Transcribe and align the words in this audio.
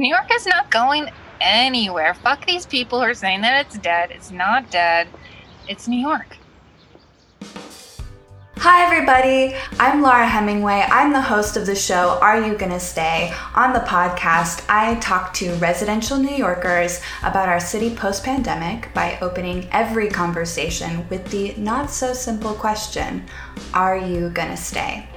New 0.00 0.08
York 0.08 0.30
is 0.32 0.46
not 0.46 0.70
going 0.70 1.10
anywhere. 1.42 2.14
Fuck 2.14 2.46
these 2.46 2.64
people 2.64 3.00
who 3.00 3.04
are 3.04 3.12
saying 3.12 3.42
that 3.42 3.66
it's 3.66 3.76
dead. 3.76 4.10
It's 4.10 4.30
not 4.30 4.70
dead. 4.70 5.08
It's 5.68 5.86
New 5.86 6.00
York. 6.00 6.38
Hi, 8.56 8.82
everybody. 8.82 9.54
I'm 9.78 10.00
Laura 10.00 10.26
Hemingway. 10.26 10.86
I'm 10.90 11.12
the 11.12 11.20
host 11.20 11.58
of 11.58 11.66
the 11.66 11.74
show 11.74 12.18
Are 12.22 12.40
You 12.42 12.56
Gonna 12.56 12.80
Stay? 12.80 13.34
On 13.54 13.74
the 13.74 13.80
podcast, 13.80 14.64
I 14.70 14.94
talk 15.00 15.34
to 15.34 15.52
residential 15.56 16.16
New 16.16 16.34
Yorkers 16.34 17.02
about 17.22 17.50
our 17.50 17.60
city 17.60 17.94
post 17.94 18.24
pandemic 18.24 18.94
by 18.94 19.18
opening 19.20 19.68
every 19.70 20.08
conversation 20.08 21.06
with 21.10 21.26
the 21.26 21.54
not 21.58 21.90
so 21.90 22.14
simple 22.14 22.54
question 22.54 23.26
Are 23.74 23.98
you 23.98 24.30
gonna 24.30 24.56
stay? 24.56 25.09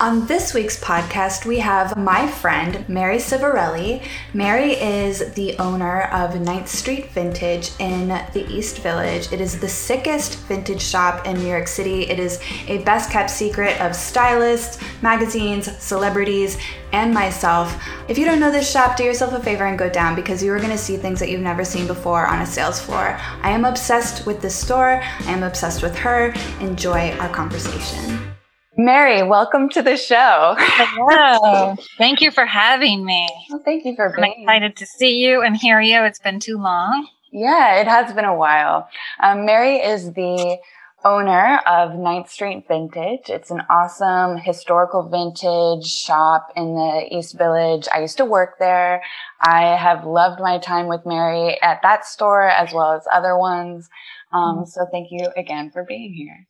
On 0.00 0.26
this 0.26 0.52
week's 0.52 0.78
podcast, 0.82 1.46
we 1.46 1.60
have 1.60 1.96
my 1.96 2.26
friend 2.26 2.84
Mary 2.88 3.18
Civarelli. 3.18 4.04
Mary 4.32 4.72
is 4.72 5.32
the 5.34 5.56
owner 5.58 6.02
of 6.12 6.32
9th 6.32 6.66
Street 6.66 7.10
Vintage 7.12 7.70
in 7.78 8.08
the 8.08 8.44
East 8.50 8.80
Village. 8.80 9.32
It 9.32 9.40
is 9.40 9.60
the 9.60 9.68
sickest 9.68 10.38
vintage 10.40 10.82
shop 10.82 11.26
in 11.26 11.38
New 11.38 11.46
York 11.46 11.68
City. 11.68 12.02
It 12.10 12.18
is 12.18 12.40
a 12.66 12.78
best 12.78 13.10
kept 13.10 13.30
secret 13.30 13.80
of 13.80 13.94
stylists, 13.94 14.82
magazines, 15.00 15.70
celebrities, 15.80 16.58
and 16.92 17.14
myself. 17.14 17.80
If 18.08 18.18
you 18.18 18.24
don't 18.24 18.40
know 18.40 18.50
this 18.50 18.70
shop, 18.70 18.96
do 18.96 19.04
yourself 19.04 19.32
a 19.32 19.40
favor 19.40 19.64
and 19.64 19.78
go 19.78 19.88
down 19.88 20.16
because 20.16 20.42
you 20.42 20.52
are 20.52 20.58
going 20.58 20.70
to 20.70 20.76
see 20.76 20.96
things 20.96 21.20
that 21.20 21.30
you've 21.30 21.40
never 21.40 21.64
seen 21.64 21.86
before 21.86 22.26
on 22.26 22.40
a 22.40 22.46
sales 22.46 22.80
floor. 22.80 23.16
I 23.42 23.50
am 23.50 23.64
obsessed 23.64 24.26
with 24.26 24.42
this 24.42 24.56
store. 24.56 25.00
I 25.20 25.30
am 25.30 25.44
obsessed 25.44 25.82
with 25.82 25.96
her. 25.98 26.34
Enjoy 26.60 27.12
our 27.18 27.28
conversation. 27.28 28.33
Mary, 28.76 29.22
welcome 29.22 29.68
to 29.68 29.82
the 29.82 29.96
show. 29.96 30.56
Hello. 30.58 31.76
thank 31.98 32.20
you 32.20 32.32
for 32.32 32.44
having 32.44 33.04
me. 33.04 33.28
Well, 33.48 33.62
thank 33.64 33.84
you 33.84 33.94
for 33.94 34.08
I'm 34.16 34.20
being 34.20 34.42
excited 34.42 34.76
to 34.76 34.86
see 34.86 35.18
you 35.18 35.42
and 35.42 35.56
hear 35.56 35.80
you. 35.80 36.02
It's 36.02 36.18
been 36.18 36.40
too 36.40 36.58
long. 36.58 37.06
Yeah, 37.30 37.80
it 37.80 37.86
has 37.86 38.12
been 38.12 38.24
a 38.24 38.34
while. 38.34 38.88
Um, 39.22 39.46
Mary 39.46 39.76
is 39.76 40.12
the 40.14 40.58
owner 41.04 41.60
of 41.66 41.90
9th 41.92 42.28
Street 42.28 42.64
Vintage. 42.66 43.28
It's 43.28 43.52
an 43.52 43.62
awesome 43.70 44.38
historical 44.38 45.08
vintage 45.08 45.86
shop 45.86 46.48
in 46.56 46.74
the 46.74 47.06
East 47.12 47.38
Village. 47.38 47.86
I 47.94 48.00
used 48.00 48.16
to 48.16 48.24
work 48.24 48.58
there. 48.58 49.02
I 49.40 49.76
have 49.76 50.04
loved 50.04 50.40
my 50.40 50.58
time 50.58 50.88
with 50.88 51.06
Mary 51.06 51.60
at 51.62 51.80
that 51.82 52.06
store 52.06 52.48
as 52.48 52.72
well 52.72 52.92
as 52.94 53.06
other 53.12 53.38
ones. 53.38 53.88
Um, 54.32 54.64
so 54.66 54.86
thank 54.90 55.08
you 55.12 55.28
again 55.36 55.70
for 55.70 55.84
being 55.84 56.12
here. 56.12 56.46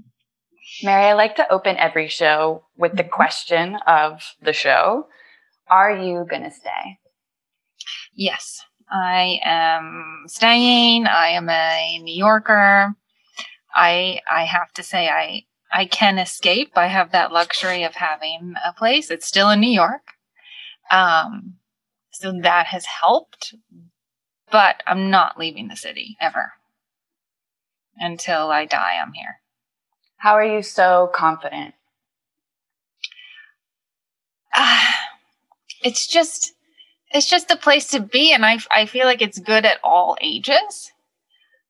Mary, 0.82 1.06
I 1.06 1.12
like 1.14 1.36
to 1.36 1.52
open 1.52 1.76
every 1.76 2.08
show 2.08 2.64
with 2.76 2.96
the 2.96 3.04
question 3.04 3.76
of 3.86 4.22
the 4.42 4.52
show. 4.52 5.06
Are 5.68 5.96
you 5.96 6.26
going 6.28 6.44
to 6.44 6.50
stay? 6.50 6.98
Yes, 8.14 8.62
I 8.90 9.40
am 9.42 10.24
staying. 10.26 11.06
I 11.06 11.28
am 11.28 11.48
a 11.48 11.98
New 12.02 12.14
Yorker. 12.14 12.94
I 13.74 14.20
I 14.30 14.44
have 14.44 14.72
to 14.74 14.82
say 14.82 15.08
I 15.08 15.42
I 15.72 15.86
can 15.86 16.18
escape. 16.18 16.72
I 16.76 16.86
have 16.86 17.12
that 17.12 17.32
luxury 17.32 17.82
of 17.82 17.94
having 17.94 18.54
a 18.64 18.72
place. 18.72 19.10
It's 19.10 19.26
still 19.26 19.50
in 19.50 19.60
New 19.60 19.70
York. 19.70 20.02
Um 20.90 21.56
so 22.10 22.32
that 22.42 22.66
has 22.66 22.86
helped, 22.86 23.54
but 24.50 24.82
I'm 24.86 25.10
not 25.10 25.38
leaving 25.38 25.68
the 25.68 25.76
city 25.76 26.16
ever. 26.20 26.52
Until 27.98 28.50
I 28.50 28.64
die, 28.64 28.98
I'm 29.02 29.12
here. 29.12 29.40
How 30.18 30.34
are 30.34 30.44
you 30.44 30.62
so 30.62 31.10
confident? 31.14 31.74
uh, 34.56 34.92
it's 35.82 36.06
just 36.06 36.52
it's 37.12 37.28
just 37.28 37.50
a 37.50 37.56
place 37.56 37.88
to 37.88 38.00
be 38.00 38.32
and 38.32 38.44
I, 38.44 38.58
I 38.74 38.86
feel 38.86 39.04
like 39.04 39.22
it's 39.22 39.38
good 39.38 39.64
at 39.64 39.78
all 39.84 40.16
ages 40.20 40.92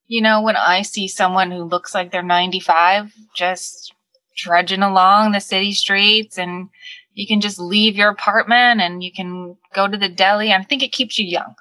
you 0.06 0.22
know 0.22 0.41
when 0.41 0.56
i 0.56 0.83
see 0.83 1.08
someone 1.08 1.50
who 1.50 1.64
looks 1.64 1.94
like 1.94 2.12
they're 2.12 2.22
95 2.22 3.12
just 3.35 3.92
trudging 4.36 4.83
along 4.83 5.33
the 5.33 5.40
city 5.40 5.73
streets 5.73 6.39
and 6.39 6.68
you 7.14 7.27
can 7.27 7.40
just 7.40 7.58
leave 7.58 7.96
your 7.96 8.11
apartment 8.11 8.80
and 8.80 9.02
you 9.02 9.11
can 9.12 9.56
go 9.74 9.89
to 9.89 9.96
the 9.96 10.08
deli 10.08 10.52
i 10.52 10.62
think 10.62 10.83
it 10.83 10.92
keeps 10.92 11.18
you 11.18 11.27
young 11.27 11.55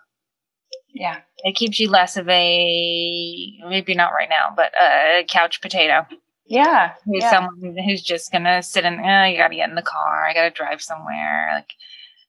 Yeah. 0.93 1.21
it 1.43 1.55
keeps 1.55 1.79
you 1.79 1.89
less 1.89 2.17
of 2.17 2.29
a 2.29 3.57
maybe 3.67 3.95
not 3.95 4.11
right 4.13 4.29
now 4.29 4.53
but 4.55 4.71
a 4.79 5.25
couch 5.27 5.59
potato 5.61 6.05
Yeah. 6.47 6.93
who's 7.05 7.21
yeah. 7.21 7.31
someone 7.31 7.77
who's 7.83 8.01
just 8.01 8.31
gonna 8.31 8.61
sit 8.61 8.85
in 8.85 8.99
oh, 8.99 9.23
you 9.25 9.37
gotta 9.37 9.55
get 9.55 9.69
in 9.69 9.75
the 9.75 9.81
car 9.81 10.25
i 10.25 10.33
gotta 10.33 10.51
drive 10.51 10.81
somewhere 10.81 11.51
like 11.53 11.73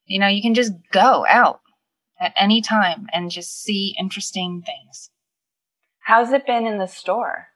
you 0.07 0.19
know 0.19 0.29
you 0.29 0.43
can 0.43 0.55
just 0.55 0.73
go 0.91 1.27
out 1.29 1.61
at 2.21 2.33
any 2.37 2.63
time 2.63 3.09
and 3.13 3.31
just 3.31 3.63
see 3.63 3.95
interesting 3.99 4.63
things 4.65 5.11
How's 6.01 6.31
it 6.31 6.47
been 6.47 6.67
in 6.67 6.79
the 6.79 6.87
store? 6.87 7.49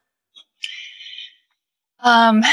um 2.03 2.43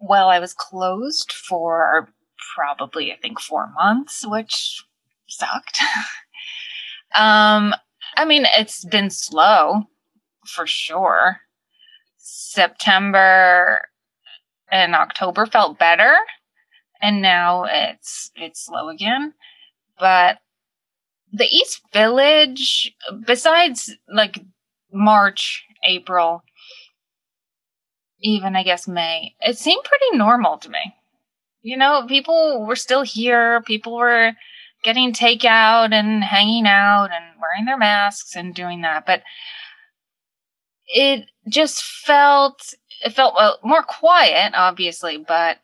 well 0.00 0.28
i 0.28 0.38
was 0.38 0.52
closed 0.54 1.32
for 1.32 2.08
probably 2.54 3.12
i 3.12 3.16
think 3.16 3.40
four 3.40 3.70
months 3.74 4.26
which 4.26 4.82
sucked 5.26 5.78
um 7.14 7.74
i 8.16 8.24
mean 8.26 8.46
it's 8.58 8.84
been 8.86 9.10
slow 9.10 9.82
for 10.46 10.66
sure 10.66 11.40
september 12.34 13.82
and 14.70 14.94
october 14.94 15.46
felt 15.46 15.78
better 15.78 16.16
and 17.02 17.20
now 17.20 17.64
it's 17.64 18.30
it's 18.36 18.64
slow 18.64 18.88
again. 18.88 19.34
But 19.98 20.38
the 21.32 21.46
east 21.46 21.82
village 21.92 22.94
besides 23.26 23.94
like 24.12 24.38
march 24.92 25.64
april 25.88 26.42
even 28.20 28.54
i 28.54 28.62
guess 28.62 28.86
may 28.86 29.34
it 29.40 29.56
seemed 29.56 29.82
pretty 29.84 30.16
normal 30.16 30.58
to 30.58 30.70
me. 30.70 30.94
You 31.62 31.76
know 31.76 32.06
people 32.06 32.64
were 32.66 32.76
still 32.76 33.02
here 33.02 33.60
people 33.62 33.96
were 33.96 34.32
getting 34.84 35.12
takeout 35.12 35.92
and 35.92 36.22
hanging 36.22 36.66
out 36.66 37.08
and 37.12 37.40
wearing 37.40 37.64
their 37.64 37.78
masks 37.78 38.36
and 38.36 38.54
doing 38.54 38.82
that 38.82 39.06
but 39.06 39.22
it 40.92 41.26
just 41.48 41.82
felt 41.82 42.74
it 43.04 43.10
felt 43.10 43.34
well, 43.34 43.58
more 43.64 43.82
quiet 43.82 44.52
obviously 44.54 45.16
but 45.16 45.58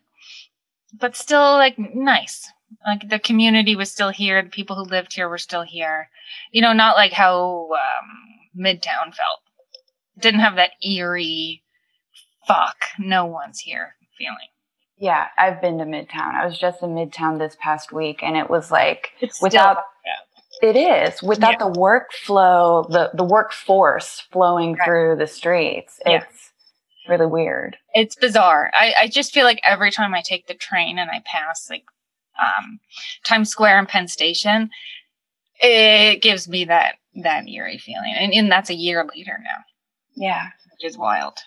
but 0.93 1.15
still 1.15 1.53
like 1.53 1.77
nice. 1.77 2.51
Like 2.85 3.09
the 3.09 3.19
community 3.19 3.75
was 3.75 3.91
still 3.91 4.09
here. 4.09 4.41
The 4.41 4.49
people 4.49 4.75
who 4.75 4.83
lived 4.83 5.13
here 5.13 5.27
were 5.27 5.37
still 5.37 5.63
here. 5.63 6.09
You 6.51 6.61
know 6.61 6.73
not 6.73 6.95
like 6.95 7.13
how 7.13 7.69
um 7.73 8.63
midtown 8.65 9.13
felt. 9.13 9.41
Didn't 10.19 10.41
have 10.41 10.55
that 10.55 10.71
eerie 10.83 11.63
fuck 12.47 12.77
no 12.97 13.25
one's 13.25 13.59
here 13.59 13.95
feeling. 14.17 14.49
Yeah, 14.97 15.27
I've 15.37 15.61
been 15.61 15.77
to 15.77 15.85
Midtown. 15.85 16.35
I 16.35 16.45
was 16.45 16.59
just 16.59 16.83
in 16.83 16.89
Midtown 16.89 17.39
this 17.39 17.55
past 17.61 17.93
week 17.93 18.21
and 18.21 18.35
it 18.35 18.49
was 18.49 18.69
like 18.69 19.11
it's 19.21 19.41
without 19.41 19.77
still, 19.77 19.83
it 20.61 20.75
is 20.75 21.21
without 21.23 21.51
Yeah. 21.59 21.67
the 21.67 21.71
workflow, 21.79 22.87
the 22.89 23.11
the 23.13 23.23
workforce 23.23 24.21
flowing 24.31 24.73
Right. 24.75 24.85
through 24.85 25.15
the 25.17 25.27
streets. 25.27 25.99
Yeah. 26.05 26.23
It's 26.23 26.51
really 27.07 27.25
weird. 27.25 27.75
it's 27.95 28.15
bizarre 28.15 28.69
I, 28.73 28.93
I 29.01 29.07
just 29.07 29.33
feel 29.33 29.43
like 29.43 29.59
every 29.63 29.89
time 29.89 30.13
i 30.13 30.21
take 30.21 30.45
the 30.45 30.53
train 30.53 30.99
and 30.99 31.09
i 31.09 31.23
pass 31.25 31.67
like 31.67 31.83
um 32.39 32.79
times 33.23 33.49
square 33.49 33.79
and 33.79 33.87
penn 33.87 34.07
station 34.07 34.69
it 35.59 36.21
gives 36.21 36.47
me 36.47 36.65
that 36.65 36.95
that 37.23 37.47
eerie 37.49 37.79
feeling 37.79 38.13
and, 38.15 38.31
and 38.31 38.51
that's 38.51 38.69
a 38.69 38.75
year 38.75 39.03
later 39.15 39.39
now 39.43 39.63
Yeah. 40.15 40.49
which 40.71 40.87
is 40.87 40.99
wild 40.99 41.39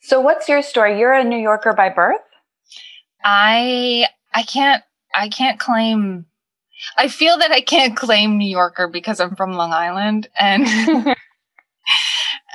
So 0.00 0.20
what's 0.20 0.48
your 0.48 0.62
story? 0.62 0.98
You're 0.98 1.12
a 1.14 1.22
New 1.22 1.38
Yorker 1.38 1.72
by 1.72 1.88
birth? 1.90 2.20
I 3.24 4.06
I 4.34 4.42
can't 4.42 4.82
I 5.14 5.28
can't 5.28 5.60
claim 5.60 6.26
I 6.96 7.08
feel 7.08 7.38
that 7.38 7.50
I 7.52 7.60
can't 7.60 7.96
claim 7.96 8.38
New 8.38 8.48
Yorker 8.48 8.88
because 8.88 9.20
I'm 9.20 9.34
from 9.36 9.52
Long 9.52 9.72
Island 9.72 10.28
and 10.38 10.66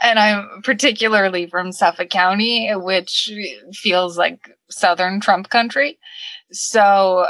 and 0.03 0.19
I'm 0.19 0.62
particularly 0.63 1.47
from 1.47 1.71
Suffolk 1.71 2.09
County, 2.09 2.71
which 2.75 3.31
feels 3.73 4.18
like 4.18 4.50
southern 4.69 5.19
Trump 5.19 5.50
country. 5.50 5.97
So 6.51 7.27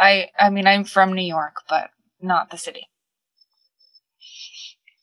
I 0.00 0.28
I 0.38 0.50
mean 0.50 0.66
I'm 0.66 0.84
from 0.84 1.12
New 1.12 1.26
York, 1.26 1.56
but 1.68 1.90
not 2.20 2.50
the 2.50 2.58
city. 2.58 2.88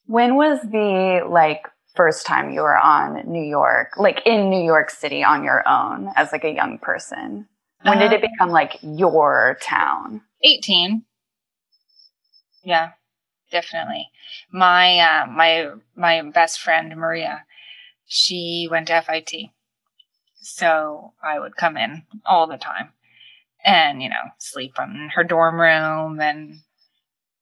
When 0.06 0.36
was 0.36 0.60
the 0.62 1.26
like 1.30 1.68
first 1.96 2.26
time 2.26 2.52
you 2.52 2.62
were 2.62 2.78
on 2.78 3.22
New 3.32 3.44
York, 3.44 3.94
like 3.98 4.22
in 4.26 4.50
New 4.50 4.64
York 4.64 4.90
City 4.90 5.24
on 5.24 5.44
your 5.44 5.68
own 5.68 6.12
as 6.16 6.32
like 6.32 6.44
a 6.44 6.52
young 6.54 6.78
person? 6.80 7.48
When 7.84 8.00
did 8.00 8.12
it 8.14 8.24
Um, 8.24 8.32
become 8.32 8.50
like 8.50 8.80
your 8.82 9.58
town? 9.62 10.22
18 10.44 11.04
yeah 12.64 12.92
definitely 13.52 14.10
my 14.52 15.00
uh, 15.00 15.28
my 15.28 15.70
my 15.96 16.22
best 16.22 16.60
friend 16.60 16.96
maria 16.96 17.46
she 18.06 18.68
went 18.70 18.88
to 18.88 19.02
FIT 19.02 19.52
so 20.42 21.14
i 21.24 21.40
would 21.40 21.56
come 21.56 21.78
in 21.78 22.04
all 22.26 22.48
the 22.48 22.58
time 22.58 22.90
and, 23.64 24.02
you 24.02 24.10
know, 24.10 24.30
sleep 24.40 24.74
in 24.80 25.10
her 25.16 25.24
dorm 25.24 25.60
room 25.60 26.20
and 26.20 26.60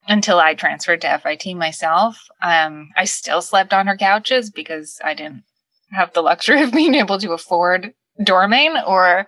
until 0.08 0.40
I 0.40 0.54
transferred 0.54 1.02
to 1.02 1.20
FIT 1.20 1.56
myself. 1.56 2.28
Um, 2.42 2.90
I 2.98 3.06
still 3.06 3.42
slept 3.42 3.74
on 3.74 3.88
her 3.88 3.98
couches 3.98 4.50
because 4.50 5.00
I 5.04 5.14
didn't 5.14 5.44
have 5.92 6.14
the 6.14 6.22
luxury 6.22 6.62
of 6.64 6.72
being 6.74 6.96
able 6.96 7.20
to 7.20 7.34
afford 7.34 7.94
dorming 8.20 8.82
or, 8.88 9.28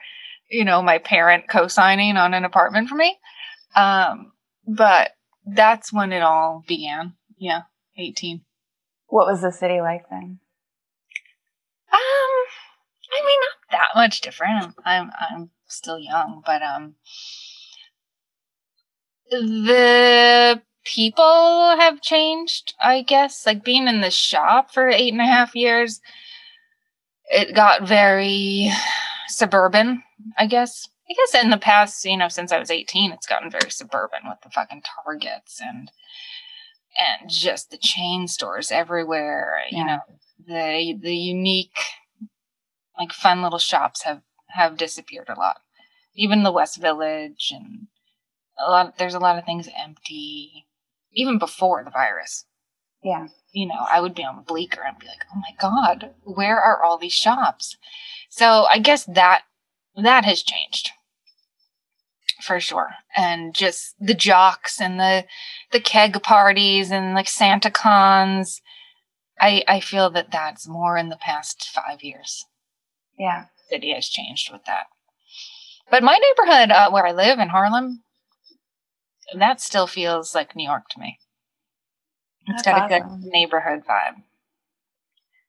you 0.50 0.66
know, 0.66 0.81
my 0.81 0.98
parent 0.98 1.46
co-signing 1.50 2.18
on 2.18 2.34
an 2.34 2.46
apartment 2.46 2.90
for 2.90 2.96
me. 2.96 3.18
Um, 3.75 4.34
but 4.68 5.12
that's 5.46 5.92
when 5.92 6.12
it 6.12 6.22
all 6.22 6.64
began. 6.68 7.14
Yeah, 7.38 7.62
18. 7.98 8.42
What 9.08 9.28
was 9.28 9.42
the 9.42 9.52
city 9.52 9.81
like 9.81 10.10
then? 10.10 10.40
Um, 11.92 12.00
I 13.14 13.22
mean, 13.25 13.40
not 13.42 13.72
that 13.72 13.90
much 13.96 14.22
different. 14.22 14.75
I'm 14.84 15.12
I'm 15.20 15.52
still 15.68 16.00
young, 16.00 16.42
but 16.46 16.62
um, 16.64 16.96
the 19.30 20.62
people 20.84 21.75
have 21.78 22.02
changed. 22.02 22.74
I 22.81 23.04
guess 23.04 23.46
like 23.46 23.64
being 23.64 23.88
in 23.88 24.02
the 24.02 24.10
shop 24.10 24.72
for 24.72 24.90
eight 24.90 25.14
and 25.14 25.22
a 25.22 25.25
half 25.25 25.56
years, 25.56 26.02
it 27.30 27.54
got 27.54 27.88
very 27.88 28.72
suburban. 29.28 30.04
I 30.38 30.48
guess. 30.48 30.88
I 31.13 31.15
guess 31.15 31.44
in 31.44 31.51
the 31.51 31.57
past, 31.57 32.04
you 32.06 32.18
know, 32.18 32.27
since 32.27 32.51
I 32.51 32.57
was 32.57 32.71
18, 32.71 33.12
it's 33.12 33.27
gotten 33.27 33.51
very 33.51 33.69
suburban 33.69 34.21
with 34.25 34.39
the 34.42 34.50
fucking 34.50 34.81
Targets 35.06 35.62
and 35.62 35.92
and 37.00 37.30
just 37.30 37.69
the 37.69 37.77
chain 37.77 38.27
stores 38.27 38.71
everywhere. 38.71 39.62
Yeah. 39.69 39.77
You 39.77 39.86
know, 39.86 40.00
the 40.48 41.00
the 41.00 41.15
unique, 41.15 41.77
like 42.98 43.12
fun 43.12 43.44
little 43.44 43.60
shops 43.60 44.04
have 44.04 44.21
have 44.50 44.77
disappeared 44.77 45.30
a 45.30 45.39
lot. 45.39 45.57
Even 46.15 46.44
the 46.44 46.51
West 46.51 46.81
Village 46.81 47.51
and 47.54 47.88
a 48.60 48.69
lot. 48.69 48.98
There's 48.98 49.15
a 49.15 49.19
lot 49.19 49.38
of 49.38 49.45
things 49.45 49.69
empty. 49.77 50.65
Even 51.12 51.38
before 51.38 51.83
the 51.83 51.92
virus. 51.92 52.45
Yeah. 53.04 53.27
You 53.51 53.68
know, 53.68 53.86
I 53.92 54.01
would 54.01 54.15
be 54.15 54.24
on 54.24 54.44
Bleecker 54.48 54.81
and 54.81 54.98
be 54.98 55.06
like, 55.06 55.25
"Oh 55.31 55.39
my 55.39 55.54
god, 55.60 56.15
where 56.24 56.60
are 56.60 56.81
all 56.81 56.98
these 56.98 57.13
shops?" 57.13 57.77
So 58.30 58.65
I 58.65 58.80
guess 58.80 59.06
that 59.06 59.44
that 59.95 60.25
has 60.25 60.42
changed 60.42 60.89
for 62.41 62.59
sure. 62.59 62.91
And 63.15 63.53
just 63.53 63.95
the 64.00 64.13
jocks 64.13 64.81
and 64.81 65.00
the 65.00 65.25
the 65.71 65.80
keg 65.80 66.21
parties 66.24 66.91
and 66.91 67.13
like 67.13 67.27
Santa 67.27 67.71
cons. 67.71 68.62
I 69.39 69.63
I 69.68 69.80
feel 69.80 70.09
that 70.12 70.31
that's 70.31 70.68
more 70.68 70.97
in 70.97 71.09
the 71.09 71.18
past 71.18 71.69
five 71.74 72.03
years. 72.03 72.45
Yeah, 73.18 73.45
city 73.69 73.94
has 73.94 74.07
changed 74.07 74.51
with 74.51 74.65
that. 74.65 74.88
But 75.89 76.03
my 76.03 76.18
neighborhood 76.18 76.71
uh, 76.71 76.89
where 76.91 77.06
I 77.06 77.12
live 77.12 77.39
in 77.39 77.50
Harlem, 77.50 78.03
that 79.36 79.62
still 79.62 79.88
feels 79.88 80.33
like 80.33 80.56
New 80.56 80.68
York 80.68 80.89
to 80.91 81.00
me. 81.00 81.19
It's 82.47 82.63
that's 82.63 82.77
got 82.77 82.91
awesome. 82.91 83.12
a 83.12 83.21
good 83.21 83.31
neighborhood 83.31 83.83
vibe. 83.88 84.24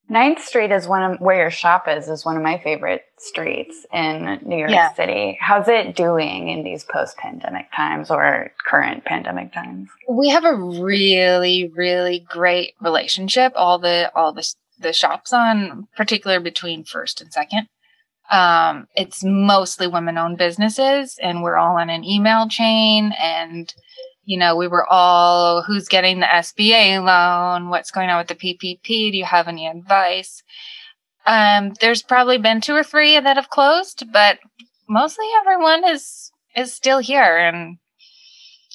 Ninth 0.09 0.45
Street 0.45 0.71
is 0.71 0.87
one 0.87 1.13
of 1.13 1.21
where 1.21 1.37
your 1.37 1.51
shop 1.51 1.89
is 1.89 2.09
is 2.09 2.25
one 2.25 2.37
of 2.37 2.43
my 2.43 2.59
favorite 2.59 3.05
streets 3.17 3.87
in 3.93 4.39
New 4.45 4.57
York 4.57 4.71
yeah. 4.71 4.93
City. 4.93 5.39
How's 5.41 5.67
it 5.67 5.97
doing 5.97 6.49
in 6.49 6.63
these 6.63 6.85
post-pandemic 6.85 7.73
times 7.75 8.11
or 8.11 8.53
current 8.67 9.05
pandemic 9.05 9.53
times? 9.55 9.89
We 10.09 10.29
have 10.29 10.45
a 10.45 10.55
really, 10.55 11.73
really 11.75 12.21
great 12.29 12.75
relationship. 12.83 13.55
All 13.57 13.79
the 13.79 14.13
all 14.15 14.33
the 14.33 14.47
the 14.79 14.93
shops 14.93 15.33
on, 15.33 15.89
particular 15.97 16.39
between 16.39 16.85
first 16.85 17.21
and 17.21 17.33
second. 17.33 17.69
Um, 18.31 18.89
it's 18.97 19.23
mostly 19.23 19.87
women-owned 19.87 20.39
businesses, 20.39 21.19
and 21.23 21.43
we're 21.43 21.57
all 21.57 21.77
on 21.77 21.91
an 21.91 22.05
email 22.05 22.49
chain 22.49 23.13
and 23.19 23.73
you 24.25 24.39
know, 24.39 24.57
we 24.57 24.69
were 24.69 24.87
all 24.91 25.63
who's 25.63 25.89
getting 25.89 26.21
the 26.21 26.27
SBA 26.27 27.05
loan, 27.05 27.71
what's 27.71 27.91
going 27.91 28.11
on 28.11 28.19
with 28.19 28.29
the 28.29 28.35
PPP, 28.35 29.13
do 29.13 29.17
you 29.17 29.25
have 29.25 29.49
any 29.49 29.67
advice? 29.67 30.43
Um, 31.27 31.73
there's 31.81 32.03
probably 32.03 32.39
been 32.39 32.61
two 32.61 32.75
or 32.75 32.85
three 32.85 33.19
that 33.19 33.37
have 33.37 33.51
closed, 33.51 34.05
but 34.13 34.39
mostly 34.89 35.27
everyone 35.41 35.85
is 35.85 36.31
is 36.57 36.73
still 36.73 36.99
here 36.99 37.39
and 37.39 37.79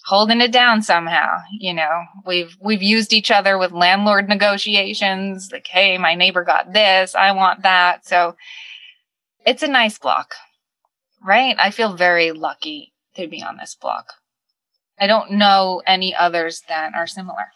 holding 0.06 0.42
it 0.42 0.52
down 0.52 0.82
somehow. 0.82 1.38
You 1.52 1.74
know, 1.74 2.04
we've 2.26 2.58
we've 2.60 2.84
used 2.84 3.14
each 3.14 3.32
other 3.32 3.58
with 3.58 3.72
landlord 3.72 4.28
negotiations, 4.28 5.50
like, 5.52 5.68
hey, 5.68 5.98
my 5.98 6.16
neighbor 6.16 6.44
got 6.44 6.74
this, 6.74 7.16
I 7.16 7.32
want 7.32 7.64
that. 7.64 8.08
So 8.08 8.36
it's 9.46 9.64
a 9.64 9.68
nice 9.68 9.98
block. 10.00 10.36
Right? 11.24 11.56
I 11.60 11.72
feel 11.72 11.94
very 11.94 12.32
lucky 12.32 12.94
to 13.16 13.28
be 13.28 13.44
on 13.44 13.58
this 13.58 13.76
block. 13.76 14.14
I 15.00 15.08
don't 15.08 15.32
know 15.32 15.82
any 15.86 16.16
others 16.16 16.64
that 16.68 16.94
are 16.96 17.08
similar. 17.08 17.52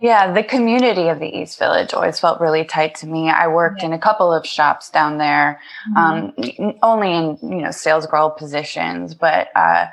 Yeah, 0.00 0.32
the 0.32 0.42
community 0.42 1.08
of 1.08 1.18
the 1.18 1.28
East 1.28 1.58
Village 1.58 1.92
always 1.92 2.18
felt 2.18 2.40
really 2.40 2.64
tight 2.64 2.94
to 2.96 3.06
me. 3.06 3.28
I 3.28 3.48
worked 3.48 3.82
yeah. 3.82 3.88
in 3.88 3.92
a 3.92 3.98
couple 3.98 4.32
of 4.32 4.46
shops 4.46 4.88
down 4.88 5.18
there, 5.18 5.60
mm-hmm. 5.90 6.64
um, 6.66 6.74
only 6.82 7.12
in 7.12 7.38
you 7.42 7.62
know 7.62 7.70
sales 7.70 8.06
girl 8.06 8.30
positions, 8.30 9.14
but 9.14 9.48
uh, 9.54 9.88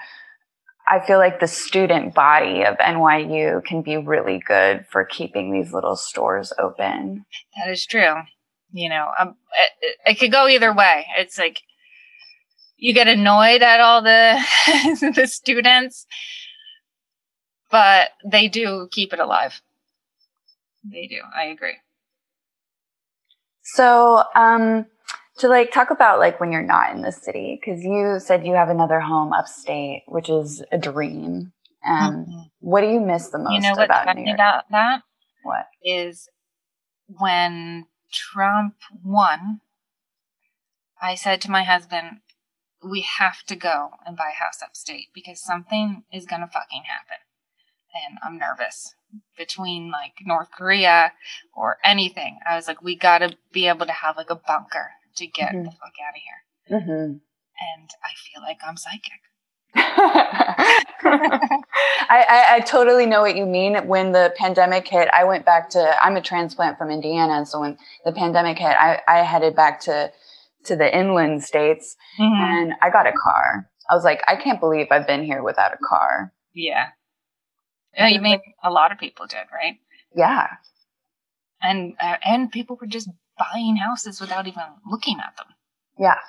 I 0.87 1.05
feel 1.05 1.17
like 1.17 1.41
the 1.41 1.47
student 1.47 2.13
body 2.13 2.63
of 2.63 2.77
NYU 2.77 3.61
can 3.65 3.81
be 3.81 3.97
really 3.97 4.39
good 4.39 4.85
for 4.89 5.03
keeping 5.03 5.51
these 5.51 5.73
little 5.73 5.97
stores 5.97 6.53
open. 6.57 7.25
That 7.57 7.69
is 7.69 7.85
true. 7.85 8.15
You 8.71 8.87
know, 8.87 9.09
um, 9.19 9.35
it, 9.81 9.97
it 10.05 10.19
could 10.19 10.31
go 10.31 10.47
either 10.47 10.73
way. 10.73 11.05
It's 11.17 11.37
like 11.37 11.61
you 12.77 12.93
get 12.93 13.07
annoyed 13.07 13.61
at 13.61 13.79
all 13.79 14.01
the 14.01 14.39
the 15.15 15.27
students, 15.27 16.05
but 17.69 18.09
they 18.25 18.47
do 18.47 18.87
keep 18.91 19.13
it 19.13 19.19
alive. 19.19 19.61
They 20.83 21.07
do. 21.07 21.19
I 21.35 21.45
agree. 21.45 21.75
So, 23.63 24.23
um, 24.35 24.85
to 25.39 25.47
like 25.47 25.71
talk 25.71 25.91
about 25.91 26.19
like 26.19 26.39
when 26.39 26.51
you're 26.51 26.61
not 26.61 26.95
in 26.95 27.01
the 27.01 27.11
city, 27.11 27.59
because 27.59 27.83
you 27.83 28.19
said 28.19 28.45
you 28.45 28.53
have 28.53 28.69
another 28.69 28.99
home 28.99 29.33
upstate, 29.33 30.03
which 30.07 30.29
is 30.29 30.63
a 30.71 30.77
dream. 30.77 31.51
And 31.83 32.27
mm-hmm. 32.27 32.39
what 32.59 32.81
do 32.81 32.87
you 32.87 32.99
miss 32.99 33.29
the 33.29 33.39
most 33.39 33.53
you 33.53 33.61
know 33.61 33.71
what's 33.71 33.85
about 33.85 34.05
funny 34.05 34.31
about 34.31 34.63
that? 34.71 35.01
What 35.43 35.65
is 35.83 36.29
when 37.07 37.85
Trump 38.11 38.75
won? 39.03 39.61
I 41.01 41.15
said 41.15 41.41
to 41.41 41.51
my 41.51 41.63
husband, 41.63 42.19
we 42.83 43.01
have 43.01 43.43
to 43.47 43.55
go 43.55 43.91
and 44.05 44.15
buy 44.15 44.31
a 44.31 44.43
house 44.43 44.61
upstate 44.63 45.07
because 45.13 45.43
something 45.43 46.03
is 46.13 46.25
going 46.25 46.41
to 46.41 46.47
fucking 46.47 46.83
happen. 46.85 47.17
And 48.07 48.19
I'm 48.23 48.37
nervous 48.37 48.93
between 49.37 49.91
like 49.91 50.13
North 50.25 50.49
Korea 50.51 51.13
or 51.55 51.77
anything. 51.83 52.39
I 52.47 52.55
was 52.55 52.67
like, 52.67 52.81
we 52.81 52.95
got 52.95 53.19
to 53.19 53.35
be 53.51 53.67
able 53.67 53.85
to 53.85 53.91
have 53.91 54.17
like 54.17 54.29
a 54.29 54.35
bunker 54.35 54.91
to 55.15 55.27
get 55.27 55.53
mm-hmm. 55.53 55.63
the 55.63 55.71
fuck 55.71 55.93
out 56.05 56.15
of 56.15 56.21
here. 56.21 56.79
Mm-hmm. 56.79 57.11
And 57.59 57.89
I 58.03 58.11
feel 58.15 58.41
like 58.41 58.59
I'm 58.65 58.77
psychic. 58.77 59.21
I, 59.75 60.83
I, 62.09 62.45
I, 62.55 62.59
totally 62.61 63.05
know 63.05 63.21
what 63.21 63.35
you 63.35 63.45
mean. 63.45 63.75
When 63.87 64.11
the 64.11 64.33
pandemic 64.37 64.87
hit, 64.87 65.09
I 65.13 65.23
went 65.23 65.45
back 65.45 65.69
to, 65.71 66.03
I'm 66.03 66.15
a 66.15 66.21
transplant 66.21 66.77
from 66.77 66.89
Indiana. 66.89 67.45
So 67.45 67.59
when 67.59 67.77
the 68.05 68.11
pandemic 68.11 68.57
hit, 68.57 68.75
I, 68.79 69.01
I 69.07 69.17
headed 69.17 69.55
back 69.55 69.79
to 69.81 70.11
to 70.67 70.75
the 70.75 70.97
inland 70.97 71.43
states 71.43 71.95
mm-hmm. 72.19 72.33
and 72.33 72.73
I 72.81 72.89
got 72.89 73.07
a 73.07 73.11
car. 73.11 73.69
I 73.89 73.95
was 73.95 74.03
like, 74.03 74.21
I 74.27 74.35
can't 74.35 74.59
believe 74.59 74.87
I've 74.91 75.07
been 75.07 75.23
here 75.23 75.43
without 75.43 75.73
a 75.73 75.77
car. 75.77 76.33
Yeah. 76.53 76.87
You 77.97 78.21
mean 78.21 78.39
a 78.63 78.69
lot 78.69 78.91
of 78.91 78.99
people 78.99 79.25
did, 79.25 79.45
right? 79.51 79.77
Yeah. 80.15 80.47
And 81.61 81.93
uh, 81.99 82.17
and 82.23 82.51
people 82.51 82.77
were 82.79 82.87
just 82.87 83.09
buying 83.37 83.77
houses 83.77 84.21
without 84.21 84.47
even 84.47 84.63
looking 84.89 85.17
at 85.19 85.35
them. 85.37 85.47
Yeah. 85.97 86.19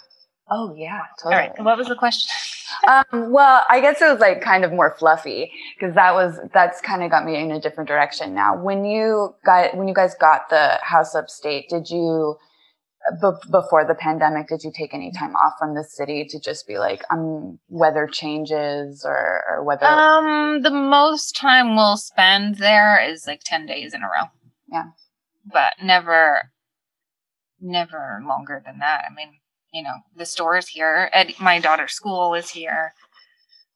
Oh 0.50 0.75
yeah, 0.75 1.02
totally. 1.18 1.35
All 1.35 1.40
right. 1.40 1.62
What 1.62 1.76
was 1.76 1.88
the 1.88 1.95
question? 1.95 2.28
um, 2.88 3.30
well, 3.30 3.64
I 3.68 3.80
guess 3.80 4.00
it 4.00 4.11
was 4.11 4.21
like 4.21 4.40
kind 4.40 4.64
of 4.64 4.73
more 4.73 4.97
fluffy 4.99 5.52
because 5.78 5.95
that 5.95 6.14
was 6.14 6.38
that's 6.54 6.80
kind 6.80 7.02
of 7.02 7.11
got 7.11 7.26
me 7.26 7.37
in 7.37 7.50
a 7.50 7.61
different 7.61 7.88
direction. 7.88 8.35
Now, 8.35 8.57
when 8.57 8.85
you 8.85 9.35
got 9.45 9.76
when 9.76 9.88
you 9.88 9.95
guys 9.95 10.14
got 10.18 10.49
the 10.49 10.78
house 10.83 11.14
upstate, 11.14 11.68
did 11.68 11.90
you 11.90 12.37
be- 13.21 13.50
before 13.50 13.85
the 13.85 13.95
pandemic, 13.95 14.49
did 14.49 14.62
you 14.62 14.73
take 14.75 14.95
any 14.95 15.12
time 15.12 15.35
off 15.37 15.55
from 15.59 15.75
the 15.75 15.85
city 15.85 16.27
to 16.31 16.41
just 16.41 16.67
be 16.67 16.79
like, 16.79 17.03
um, 17.11 17.59
weather 17.69 18.07
changes 18.07 19.05
or, 19.05 19.45
or 19.50 19.65
weather? 19.65 19.87
Um, 19.87 20.62
the 20.62 20.71
most 20.71 21.37
time 21.37 21.77
we'll 21.77 21.97
spend 21.97 22.57
there 22.57 23.03
is 23.03 23.27
like 23.27 23.43
10 23.45 23.67
days 23.67 23.95
in 23.95 24.03
a 24.03 24.07
row. 24.07 24.29
Yeah. 24.71 24.91
But 25.50 25.75
never, 25.83 26.50
never 27.61 28.21
longer 28.27 28.62
than 28.65 28.79
that. 28.79 29.05
I 29.11 29.15
mean, 29.15 29.38
you 29.73 29.83
know, 29.83 29.95
the 30.17 30.27
store 30.27 30.57
is 30.57 30.69
here. 30.69 31.11
Ed, 31.12 31.35
my 31.41 31.59
daughter's 31.59 31.93
school 31.93 32.35
is 32.35 32.50
here. 32.50 32.95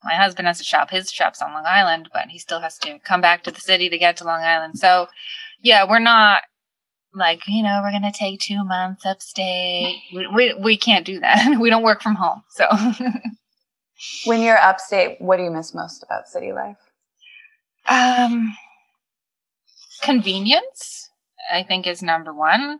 My 0.03 0.15
husband 0.15 0.47
has 0.47 0.59
a 0.59 0.65
shop. 0.65 0.89
His 0.89 1.11
shop's 1.11 1.41
on 1.41 1.53
Long 1.53 1.65
Island, 1.65 2.09
but 2.11 2.27
he 2.27 2.37
still 2.37 2.59
has 2.59 2.77
to 2.79 2.99
come 2.99 3.21
back 3.21 3.43
to 3.43 3.51
the 3.51 3.61
city 3.61 3.89
to 3.89 3.97
get 3.97 4.17
to 4.17 4.25
Long 4.25 4.41
Island. 4.41 4.77
So, 4.77 5.07
yeah, 5.61 5.89
we're 5.89 5.99
not 5.99 6.43
like 7.15 7.41
you 7.47 7.63
know 7.63 7.79
we're 7.83 7.91
gonna 7.91 8.11
take 8.11 8.39
two 8.39 8.63
months 8.63 9.05
upstate 9.05 9.95
we, 10.13 10.27
we, 10.27 10.53
we 10.55 10.77
can't 10.77 11.05
do 11.05 11.19
that 11.19 11.57
we 11.59 11.69
don't 11.69 11.83
work 11.83 12.01
from 12.01 12.15
home 12.15 12.43
so 12.49 12.67
When 14.25 14.41
you're 14.41 14.57
upstate, 14.57 15.21
what 15.21 15.37
do 15.37 15.43
you 15.43 15.51
miss 15.51 15.73
most 15.73 16.03
about 16.03 16.27
city 16.27 16.51
life? 16.51 16.77
Um, 17.87 18.55
convenience, 20.01 21.09
I 21.51 21.63
think, 21.63 21.87
is 21.87 22.01
number 22.01 22.33
one. 22.33 22.79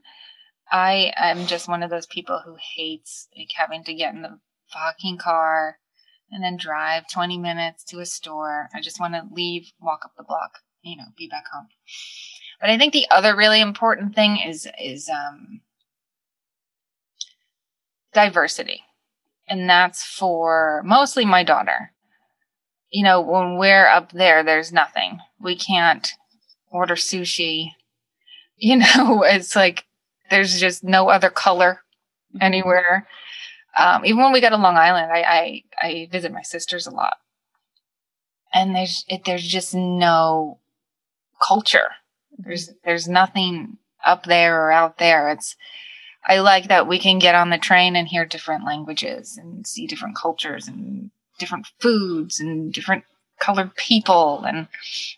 I 0.71 1.13
am 1.15 1.45
just 1.45 1.67
one 1.67 1.83
of 1.83 1.89
those 1.89 2.07
people 2.07 2.41
who 2.43 2.55
hates 2.75 3.27
like 3.37 3.51
having 3.55 3.83
to 3.85 3.93
get 3.93 4.13
in 4.13 4.21
the 4.21 4.39
fucking 4.71 5.17
car 5.17 5.77
and 6.31 6.43
then 6.43 6.57
drive 6.57 7.03
20 7.11 7.37
minutes 7.37 7.83
to 7.85 7.99
a 7.99 8.05
store. 8.05 8.69
I 8.73 8.81
just 8.81 8.99
want 8.99 9.13
to 9.13 9.23
leave, 9.31 9.71
walk 9.79 10.01
up 10.03 10.13
the 10.17 10.23
block, 10.23 10.59
you 10.81 10.97
know, 10.97 11.05
be 11.17 11.27
back 11.27 11.45
home. 11.53 11.67
But 12.63 12.70
I 12.70 12.77
think 12.77 12.93
the 12.93 13.08
other 13.12 13.36
really 13.36 13.60
important 13.60 14.15
thing 14.15 14.38
is 14.38 14.70
is 14.82 15.10
um, 15.10 15.60
diversity, 18.13 18.84
and 19.50 19.70
that's 19.70 20.01
for 20.05 20.82
mostly 20.86 21.25
my 21.25 21.43
daughter. 21.43 21.91
You 22.89 23.03
know, 23.03 23.20
when 23.20 23.58
we're 23.58 23.88
up 23.88 24.13
there, 24.13 24.46
there's 24.46 24.72
nothing. 24.72 25.20
We 25.41 25.58
can't 25.58 26.10
order 26.72 26.96
sushi. 26.96 27.72
You 28.55 28.77
know, 28.77 29.24
it's 29.24 29.58
like 29.58 29.84
there's 30.29 30.58
just 30.58 30.86
no 30.86 31.10
other 31.10 31.29
color 31.29 31.82
anywhere. 32.39 33.10
Um, 33.77 34.05
even 34.05 34.24
when 34.24 34.32
we 34.32 34.39
go 34.39 34.50
to 34.50 34.55
Long 34.55 34.77
Island, 34.77 35.12
I, 35.12 35.22
I, 35.22 35.63
I 35.86 36.08
visit 36.10 36.32
my 36.32 36.43
sisters 36.43 36.88
a 36.88 36.91
lot, 36.91 37.17
and 38.53 38.74
there's 38.74 39.03
it, 39.10 39.25
there's 39.25 39.46
just 39.46 39.75
no 39.75 40.60
culture. 41.46 41.89
There's 42.37 42.71
there's 42.83 43.07
nothing 43.07 43.77
up 44.05 44.25
there 44.25 44.65
or 44.65 44.71
out 44.71 44.97
there. 44.97 45.29
It's 45.29 45.55
I 46.25 46.39
like 46.39 46.69
that 46.69 46.87
we 46.87 46.99
can 46.99 47.19
get 47.19 47.35
on 47.35 47.49
the 47.49 47.57
train 47.57 47.95
and 47.95 48.07
hear 48.07 48.25
different 48.25 48.65
languages 48.65 49.37
and 49.37 49.67
see 49.67 49.87
different 49.87 50.15
cultures 50.15 50.67
and 50.67 51.11
different 51.37 51.67
foods 51.79 52.39
and 52.39 52.71
different 52.71 53.03
colored 53.39 53.75
people 53.75 54.43
and 54.45 54.67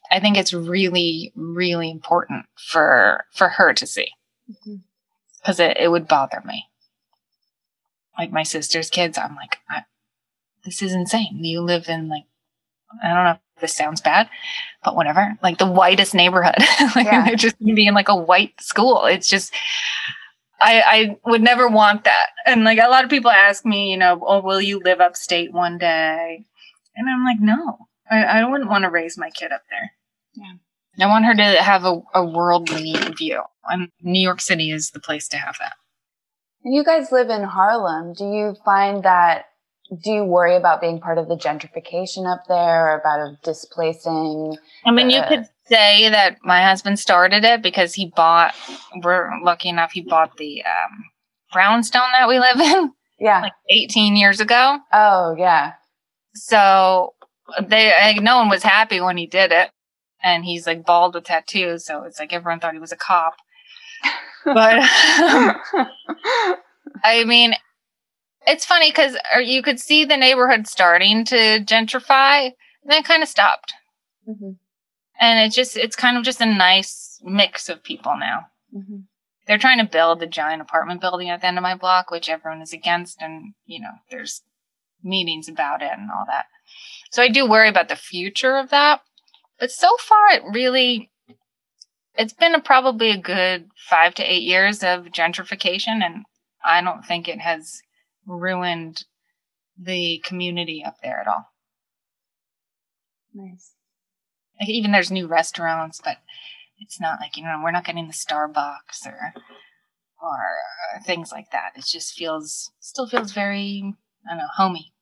I 0.09 0.19
think 0.19 0.35
it's 0.37 0.53
really 0.53 1.31
really 1.35 1.91
important 1.91 2.45
for 2.55 3.25
for 3.31 3.49
her 3.49 3.73
to 3.73 3.85
see. 3.85 4.09
Mm-hmm. 4.49 4.75
Cuz 5.45 5.59
it, 5.59 5.77
it 5.77 5.89
would 5.89 6.07
bother 6.07 6.41
me. 6.43 6.67
Like 8.17 8.31
my 8.31 8.43
sister's 8.43 8.89
kids, 8.89 9.17
I'm 9.17 9.35
like 9.35 9.59
I, 9.69 9.83
this 10.63 10.81
is 10.81 10.93
insane. 10.93 11.43
You 11.43 11.61
live 11.61 11.87
in 11.87 12.07
like 12.07 12.25
I 13.03 13.13
don't 13.13 13.23
know 13.25 13.39
this 13.61 13.75
sounds 13.75 14.01
bad, 14.01 14.29
but 14.83 14.95
whatever. 14.95 15.37
Like 15.41 15.57
the 15.57 15.71
whitest 15.71 16.13
neighborhood. 16.13 16.55
like 16.95 17.05
yeah. 17.05 17.25
they're 17.25 17.35
just 17.35 17.59
gonna 17.59 17.73
be 17.73 17.87
in 17.87 17.93
like 17.93 18.09
a 18.09 18.15
white 18.15 18.59
school. 18.61 19.05
It's 19.05 19.27
just 19.27 19.53
I, 20.61 20.81
I 20.85 21.17
would 21.29 21.41
never 21.41 21.67
want 21.67 22.05
that. 22.05 22.27
And 22.45 22.63
like 22.63 22.79
a 22.79 22.89
lot 22.89 23.03
of 23.03 23.09
people 23.09 23.31
ask 23.31 23.65
me, 23.65 23.91
you 23.91 23.97
know, 23.97 24.21
oh, 24.25 24.41
will 24.41 24.61
you 24.61 24.79
live 24.79 25.01
upstate 25.01 25.53
one 25.53 25.77
day? 25.77 26.43
And 26.95 27.09
I'm 27.09 27.25
like, 27.25 27.39
no, 27.39 27.87
I, 28.09 28.23
I 28.23 28.49
wouldn't 28.49 28.69
want 28.69 28.83
to 28.83 28.89
raise 28.89 29.17
my 29.17 29.29
kid 29.29 29.51
up 29.51 29.63
there. 29.69 29.91
Yeah. 30.33 31.05
I 31.05 31.07
want 31.07 31.25
her 31.25 31.35
to 31.35 31.61
have 31.61 31.83
a, 31.83 32.01
a 32.13 32.25
worldly 32.25 32.93
view. 33.17 33.41
And 33.65 33.91
New 34.01 34.21
York 34.21 34.39
City 34.39 34.71
is 34.71 34.91
the 34.91 34.99
place 34.99 35.27
to 35.29 35.37
have 35.37 35.57
that. 35.59 35.73
You 36.63 36.83
guys 36.83 37.11
live 37.11 37.29
in 37.29 37.43
Harlem. 37.43 38.13
Do 38.13 38.23
you 38.23 38.55
find 38.63 39.03
that 39.03 39.45
do 40.01 40.11
you 40.11 40.23
worry 40.23 40.55
about 40.55 40.81
being 40.81 40.99
part 40.99 41.17
of 41.17 41.27
the 41.27 41.35
gentrification 41.35 42.31
up 42.31 42.45
there 42.47 42.89
or 42.89 42.99
about 42.99 43.41
displacing? 43.43 44.57
I 44.85 44.91
mean, 44.91 45.09
you 45.09 45.21
could 45.27 45.45
say 45.67 46.09
that 46.09 46.37
my 46.43 46.63
husband 46.63 46.99
started 46.99 47.43
it 47.43 47.61
because 47.61 47.93
he 47.93 48.11
bought, 48.15 48.55
we're 49.03 49.29
lucky 49.43 49.69
enough, 49.69 49.91
he 49.91 50.01
bought 50.01 50.37
the 50.37 50.63
um, 50.63 51.05
brownstone 51.53 52.11
that 52.13 52.27
we 52.27 52.39
live 52.39 52.59
in. 52.59 52.91
Yeah. 53.19 53.41
Like 53.41 53.53
18 53.69 54.15
years 54.15 54.39
ago. 54.39 54.79
Oh, 54.91 55.35
yeah. 55.37 55.73
So 56.33 57.13
they, 57.61 57.93
like, 58.01 58.21
no 58.21 58.37
one 58.37 58.49
was 58.49 58.63
happy 58.63 58.99
when 58.99 59.17
he 59.17 59.27
did 59.27 59.51
it. 59.51 59.69
And 60.23 60.43
he's 60.43 60.65
like 60.65 60.85
bald 60.85 61.13
with 61.13 61.25
tattoos. 61.25 61.85
So 61.85 62.03
it's 62.03 62.19
like 62.19 62.33
everyone 62.33 62.59
thought 62.59 62.73
he 62.73 62.79
was 62.79 62.91
a 62.91 62.97
cop. 62.97 63.35
But 64.43 64.79
I 67.03 67.23
mean, 67.25 67.53
it's 68.47 68.65
funny 68.65 68.91
because 68.91 69.17
you 69.43 69.61
could 69.61 69.79
see 69.79 70.05
the 70.05 70.17
neighborhood 70.17 70.67
starting 70.67 71.25
to 71.25 71.35
gentrify, 71.63 72.45
and 72.45 72.91
then 72.91 72.99
it 72.99 73.05
kind 73.05 73.23
of 73.23 73.29
stopped. 73.29 73.73
Mm-hmm. 74.27 74.51
And 75.19 75.45
it's 75.45 75.55
just, 75.55 75.77
it's 75.77 75.95
kind 75.95 76.17
of 76.17 76.23
just 76.23 76.41
a 76.41 76.45
nice 76.45 77.19
mix 77.23 77.69
of 77.69 77.83
people 77.83 78.17
now. 78.19 78.47
Mm-hmm. 78.75 78.97
They're 79.47 79.57
trying 79.57 79.77
to 79.77 79.89
build 79.91 80.21
a 80.21 80.27
giant 80.27 80.61
apartment 80.61 81.01
building 81.01 81.29
at 81.29 81.41
the 81.41 81.47
end 81.47 81.57
of 81.57 81.63
my 81.63 81.75
block, 81.75 82.11
which 82.11 82.29
everyone 82.29 82.61
is 82.61 82.73
against. 82.73 83.21
And, 83.21 83.53
you 83.65 83.79
know, 83.79 83.91
there's 84.09 84.41
meetings 85.03 85.47
about 85.47 85.81
it 85.81 85.91
and 85.91 86.09
all 86.11 86.25
that. 86.27 86.45
So 87.11 87.21
I 87.21 87.29
do 87.29 87.47
worry 87.47 87.69
about 87.69 87.87
the 87.87 87.95
future 87.95 88.57
of 88.57 88.71
that. 88.71 89.01
But 89.59 89.71
so 89.71 89.95
far, 89.99 90.31
it 90.31 90.43
really, 90.51 91.11
it's 92.15 92.33
been 92.33 92.55
a, 92.55 92.59
probably 92.59 93.11
a 93.11 93.17
good 93.17 93.69
five 93.87 94.15
to 94.15 94.23
eight 94.23 94.43
years 94.43 94.83
of 94.83 95.05
gentrification. 95.05 96.03
And 96.03 96.25
I 96.65 96.81
don't 96.81 97.05
think 97.05 97.27
it 97.27 97.39
has 97.39 97.81
ruined 98.25 99.05
the 99.77 100.21
community 100.25 100.83
up 100.85 100.97
there 101.01 101.19
at 101.19 101.27
all. 101.27 101.51
Nice. 103.33 103.73
Like 104.59 104.69
even 104.69 104.91
there's 104.91 105.11
new 105.11 105.27
restaurants, 105.27 105.99
but 106.03 106.17
it's 106.79 106.99
not 106.99 107.19
like 107.19 107.37
you 107.37 107.43
know 107.43 107.59
we're 107.63 107.71
not 107.71 107.85
getting 107.85 108.07
the 108.07 108.13
Starbucks 108.13 109.05
or 109.05 109.33
or 110.21 110.39
uh, 110.95 111.03
things 111.03 111.31
like 111.31 111.51
that. 111.51 111.71
It 111.75 111.85
just 111.85 112.13
feels 112.13 112.71
still 112.79 113.07
feels 113.07 113.33
very 113.33 113.93
I 114.25 114.31
don't 114.31 114.37
know 114.37 114.47
homey. 114.55 114.93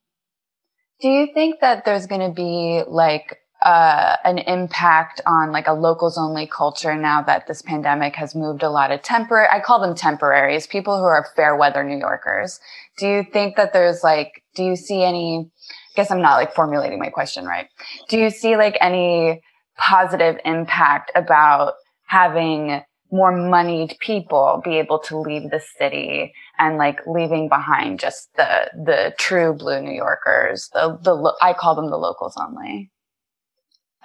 Do 1.01 1.07
you 1.09 1.27
think 1.33 1.59
that 1.61 1.85
there's 1.85 2.07
going 2.07 2.21
to 2.21 2.33
be 2.33 2.83
like 2.87 3.37
uh, 3.63 4.17
an 4.25 4.39
impact 4.39 5.21
on 5.25 5.51
like 5.51 5.67
a 5.67 5.73
locals 5.73 6.17
only 6.17 6.45
culture 6.45 6.95
now 6.95 7.21
that 7.21 7.47
this 7.47 7.61
pandemic 7.61 8.15
has 8.15 8.35
moved 8.35 8.61
a 8.61 8.69
lot 8.69 8.91
of 8.91 9.01
temporary, 9.01 9.47
I 9.51 9.61
call 9.61 9.79
them 9.79 9.95
temporaries, 9.95 10.67
people 10.67 10.97
who 10.97 11.05
are 11.05 11.25
fair 11.35 11.55
weather 11.55 11.83
New 11.83 11.97
Yorkers. 11.97 12.59
Do 12.97 13.07
you 13.07 13.23
think 13.23 13.55
that 13.55 13.71
there's 13.71 14.03
like, 14.03 14.43
do 14.55 14.63
you 14.63 14.75
see 14.75 15.03
any, 15.03 15.49
I 15.49 15.95
guess 15.95 16.11
I'm 16.11 16.21
not 16.21 16.35
like 16.35 16.53
formulating 16.53 16.99
my 16.99 17.09
question 17.09 17.45
right. 17.45 17.67
Do 18.09 18.17
you 18.17 18.29
see 18.29 18.57
like 18.57 18.77
any 18.81 19.41
positive 19.77 20.37
impact 20.43 21.11
about 21.15 21.75
having 22.07 22.83
more 23.13 23.31
moneyed 23.31 23.95
people 23.99 24.59
be 24.63 24.77
able 24.79 24.97
to 24.97 25.17
leave 25.17 25.51
the 25.51 25.61
city 25.77 26.33
and 26.57 26.77
like 26.77 26.99
leaving 27.05 27.47
behind 27.47 27.99
just 27.99 28.29
the 28.35 28.71
the 28.73 29.13
true 29.19 29.53
blue 29.53 29.79
New 29.81 29.93
Yorkers. 29.93 30.69
The 30.73 30.97
the 31.01 31.33
I 31.41 31.53
call 31.53 31.75
them 31.75 31.91
the 31.91 31.97
locals 31.97 32.35
only 32.37 32.91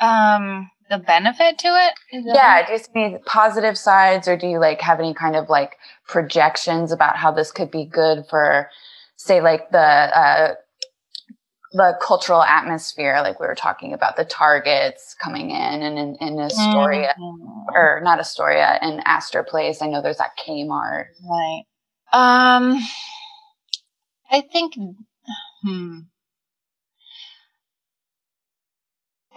um 0.00 0.70
the 0.90 0.98
benefit 0.98 1.58
to 1.58 1.68
it? 1.68 1.94
Yeah, 2.12 2.66
do 2.66 2.72
you 2.72 2.78
see 2.78 2.90
any 2.94 3.18
positive 3.26 3.76
sides 3.76 4.26
or 4.26 4.36
do 4.36 4.46
you 4.46 4.58
like 4.58 4.80
have 4.80 5.00
any 5.00 5.14
kind 5.14 5.36
of 5.36 5.48
like 5.48 5.76
projections 6.06 6.92
about 6.92 7.16
how 7.16 7.30
this 7.30 7.52
could 7.52 7.70
be 7.70 7.84
good 7.84 8.24
for 8.30 8.70
say 9.16 9.40
like 9.40 9.70
the 9.70 9.78
uh 9.78 10.54
the 11.72 11.98
cultural 12.00 12.42
atmosphere, 12.42 13.20
like 13.20 13.38
we 13.40 13.46
were 13.46 13.54
talking 13.54 13.92
about 13.92 14.16
the 14.16 14.24
targets 14.24 15.14
coming 15.22 15.50
in 15.50 15.82
and 15.82 15.98
in, 15.98 16.16
in 16.16 16.40
Astoria 16.40 17.14
mm-hmm. 17.20 17.74
or 17.74 18.00
not 18.02 18.18
Astoria 18.18 18.78
in 18.80 19.00
Astor 19.04 19.42
Place. 19.42 19.82
I 19.82 19.88
know 19.88 20.00
there's 20.00 20.16
that 20.16 20.38
Kmart. 20.38 21.06
Right. 21.28 21.62
Um 22.12 22.80
I 24.30 24.40
think 24.40 24.74
hmm 25.62 25.98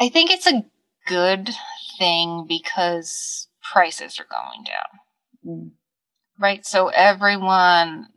I 0.02 0.10
think 0.10 0.32
it's 0.32 0.48
a 0.48 0.66
good 1.06 1.52
thing 2.00 2.46
because 2.48 3.48
prices 3.72 4.20
are 4.20 4.26
going 4.30 4.64
down. 4.64 5.00
Mm. 5.46 5.72
Right? 6.40 6.66
So 6.66 6.88
everyone 6.88 8.08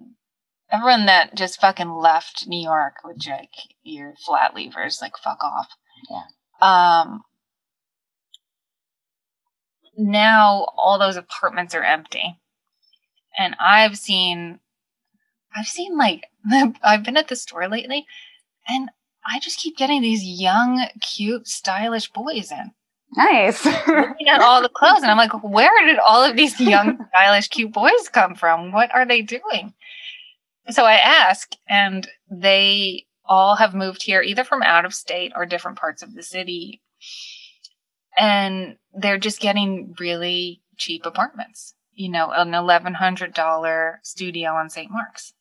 everyone 0.72 1.04
that 1.06 1.34
just 1.34 1.60
fucking 1.60 1.90
left 1.90 2.46
New 2.48 2.60
York 2.60 2.94
with 3.04 3.18
like 3.28 3.50
your 3.82 4.14
flat 4.24 4.56
levers, 4.56 5.00
like 5.02 5.18
fuck 5.18 5.44
off. 5.44 5.68
Yeah. 6.10 6.22
Um 6.62 7.22
now 9.98 10.66
all 10.78 10.98
those 10.98 11.16
apartments 11.16 11.74
are 11.74 11.84
empty. 11.84 12.40
And 13.38 13.54
I've 13.60 13.98
seen 13.98 14.58
I've 15.54 15.66
seen 15.66 15.98
like 15.98 16.24
I've 16.82 17.04
been 17.04 17.18
at 17.18 17.28
the 17.28 17.36
store 17.36 17.68
lately 17.68 18.06
and 18.66 18.88
I 19.26 19.38
just 19.40 19.58
keep 19.58 19.76
getting 19.76 20.02
these 20.02 20.24
young, 20.24 20.86
cute, 21.00 21.48
stylish 21.48 22.10
boys 22.10 22.50
in. 22.50 22.72
Nice. 23.16 23.64
Looking 23.86 24.28
at 24.28 24.40
all 24.40 24.60
the 24.60 24.68
clothes, 24.68 25.02
and 25.02 25.10
I'm 25.10 25.16
like, 25.16 25.32
where 25.42 25.86
did 25.86 25.98
all 25.98 26.24
of 26.24 26.36
these 26.36 26.60
young, 26.60 26.98
stylish, 27.08 27.48
cute 27.48 27.72
boys 27.72 28.08
come 28.12 28.34
from? 28.34 28.72
What 28.72 28.94
are 28.94 29.06
they 29.06 29.22
doing? 29.22 29.72
So 30.70 30.84
I 30.84 30.94
ask, 30.94 31.52
and 31.68 32.08
they 32.30 33.06
all 33.24 33.56
have 33.56 33.74
moved 33.74 34.02
here 34.02 34.20
either 34.20 34.44
from 34.44 34.62
out 34.62 34.84
of 34.84 34.94
state 34.94 35.32
or 35.34 35.46
different 35.46 35.78
parts 35.78 36.02
of 36.02 36.14
the 36.14 36.22
city. 36.22 36.82
And 38.18 38.76
they're 38.92 39.18
just 39.18 39.40
getting 39.40 39.94
really 39.98 40.62
cheap 40.76 41.06
apartments. 41.06 41.74
You 41.92 42.10
know, 42.10 42.30
an 42.30 42.50
$1,100 42.50 43.94
studio 44.02 44.50
on 44.50 44.68
St. 44.68 44.90
Mark's. 44.90 45.32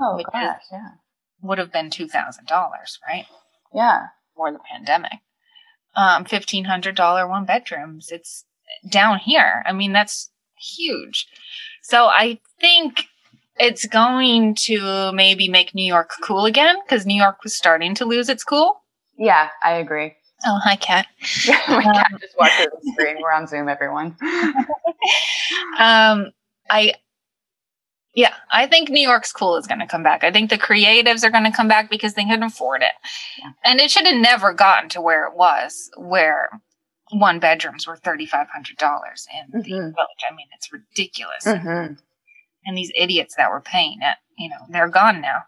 Oh, 0.00 0.20
gosh, 0.32 0.62
yeah 0.70 0.90
would 1.42 1.58
have 1.58 1.72
been 1.72 1.90
$2,000, 1.90 2.08
right? 3.08 3.26
Yeah. 3.74 4.06
before 4.32 4.52
the 4.52 4.58
pandemic. 4.70 5.18
Um, 5.94 6.24
fifteen 6.26 6.64
hundred 6.66 6.94
dollar 6.94 7.26
one 7.26 7.46
bedrooms. 7.46 8.10
It's 8.12 8.44
down 8.90 9.18
here. 9.18 9.62
I 9.66 9.72
mean, 9.72 9.92
that's 9.92 10.30
huge. 10.58 11.26
So 11.82 12.06
I 12.06 12.38
think 12.60 13.04
it's 13.58 13.86
going 13.86 14.54
to 14.66 15.10
maybe 15.12 15.48
make 15.48 15.74
New 15.74 15.86
York 15.86 16.10
cool 16.22 16.44
again 16.44 16.76
because 16.84 17.06
New 17.06 17.16
York 17.16 17.42
was 17.42 17.54
starting 17.54 17.94
to 17.94 18.04
lose 18.04 18.28
its 18.28 18.44
cool. 18.44 18.82
Yeah, 19.18 19.48
I 19.62 19.72
agree. 19.76 20.14
Oh, 20.46 20.58
hi, 20.62 20.76
Kat. 20.76 21.06
My 21.68 21.82
cat 21.82 22.10
just 22.20 22.36
walked 22.38 22.52
through 22.58 22.66
the 22.82 22.92
screen. 22.92 23.16
We're 23.22 23.32
on 23.32 23.46
Zoom, 23.46 23.70
everyone. 23.70 24.16
um, 25.78 26.32
I, 26.70 26.94
yeah, 28.16 28.34
I 28.50 28.66
think 28.66 28.88
New 28.88 29.06
York's 29.06 29.30
cool 29.30 29.56
is 29.56 29.66
going 29.68 29.78
to 29.78 29.86
come 29.86 30.02
back. 30.02 30.24
I 30.24 30.32
think 30.32 30.50
the 30.50 30.58
creatives 30.58 31.22
are 31.22 31.30
going 31.30 31.44
to 31.44 31.52
come 31.56 31.68
back 31.68 31.90
because 31.90 32.14
they 32.14 32.24
can 32.24 32.42
afford 32.42 32.82
it, 32.82 32.92
Yeah. 33.38 33.50
and 33.64 33.78
it 33.78 33.90
should 33.90 34.06
have 34.06 34.16
never 34.16 34.52
gotten 34.52 34.88
to 34.90 35.00
where 35.02 35.26
it 35.26 35.34
was, 35.34 35.90
where 35.96 36.48
one 37.12 37.38
bedrooms 37.38 37.86
were 37.86 37.96
thirty 37.96 38.26
five 38.26 38.48
hundred 38.48 38.78
dollars 38.78 39.28
in 39.32 39.60
the 39.60 39.68
Mhm. 39.68 39.94
village. 39.94 40.24
I 40.28 40.34
mean, 40.34 40.48
it's 40.56 40.72
ridiculous. 40.72 41.44
hmm 41.44 41.92
And 42.64 42.76
these 42.76 42.90
idiots 42.96 43.36
that 43.36 43.50
were 43.50 43.60
paying 43.60 43.98
it, 44.02 44.16
you 44.38 44.48
know, 44.48 44.56
they're 44.70 44.88
gone 44.88 45.20
now. 45.20 45.44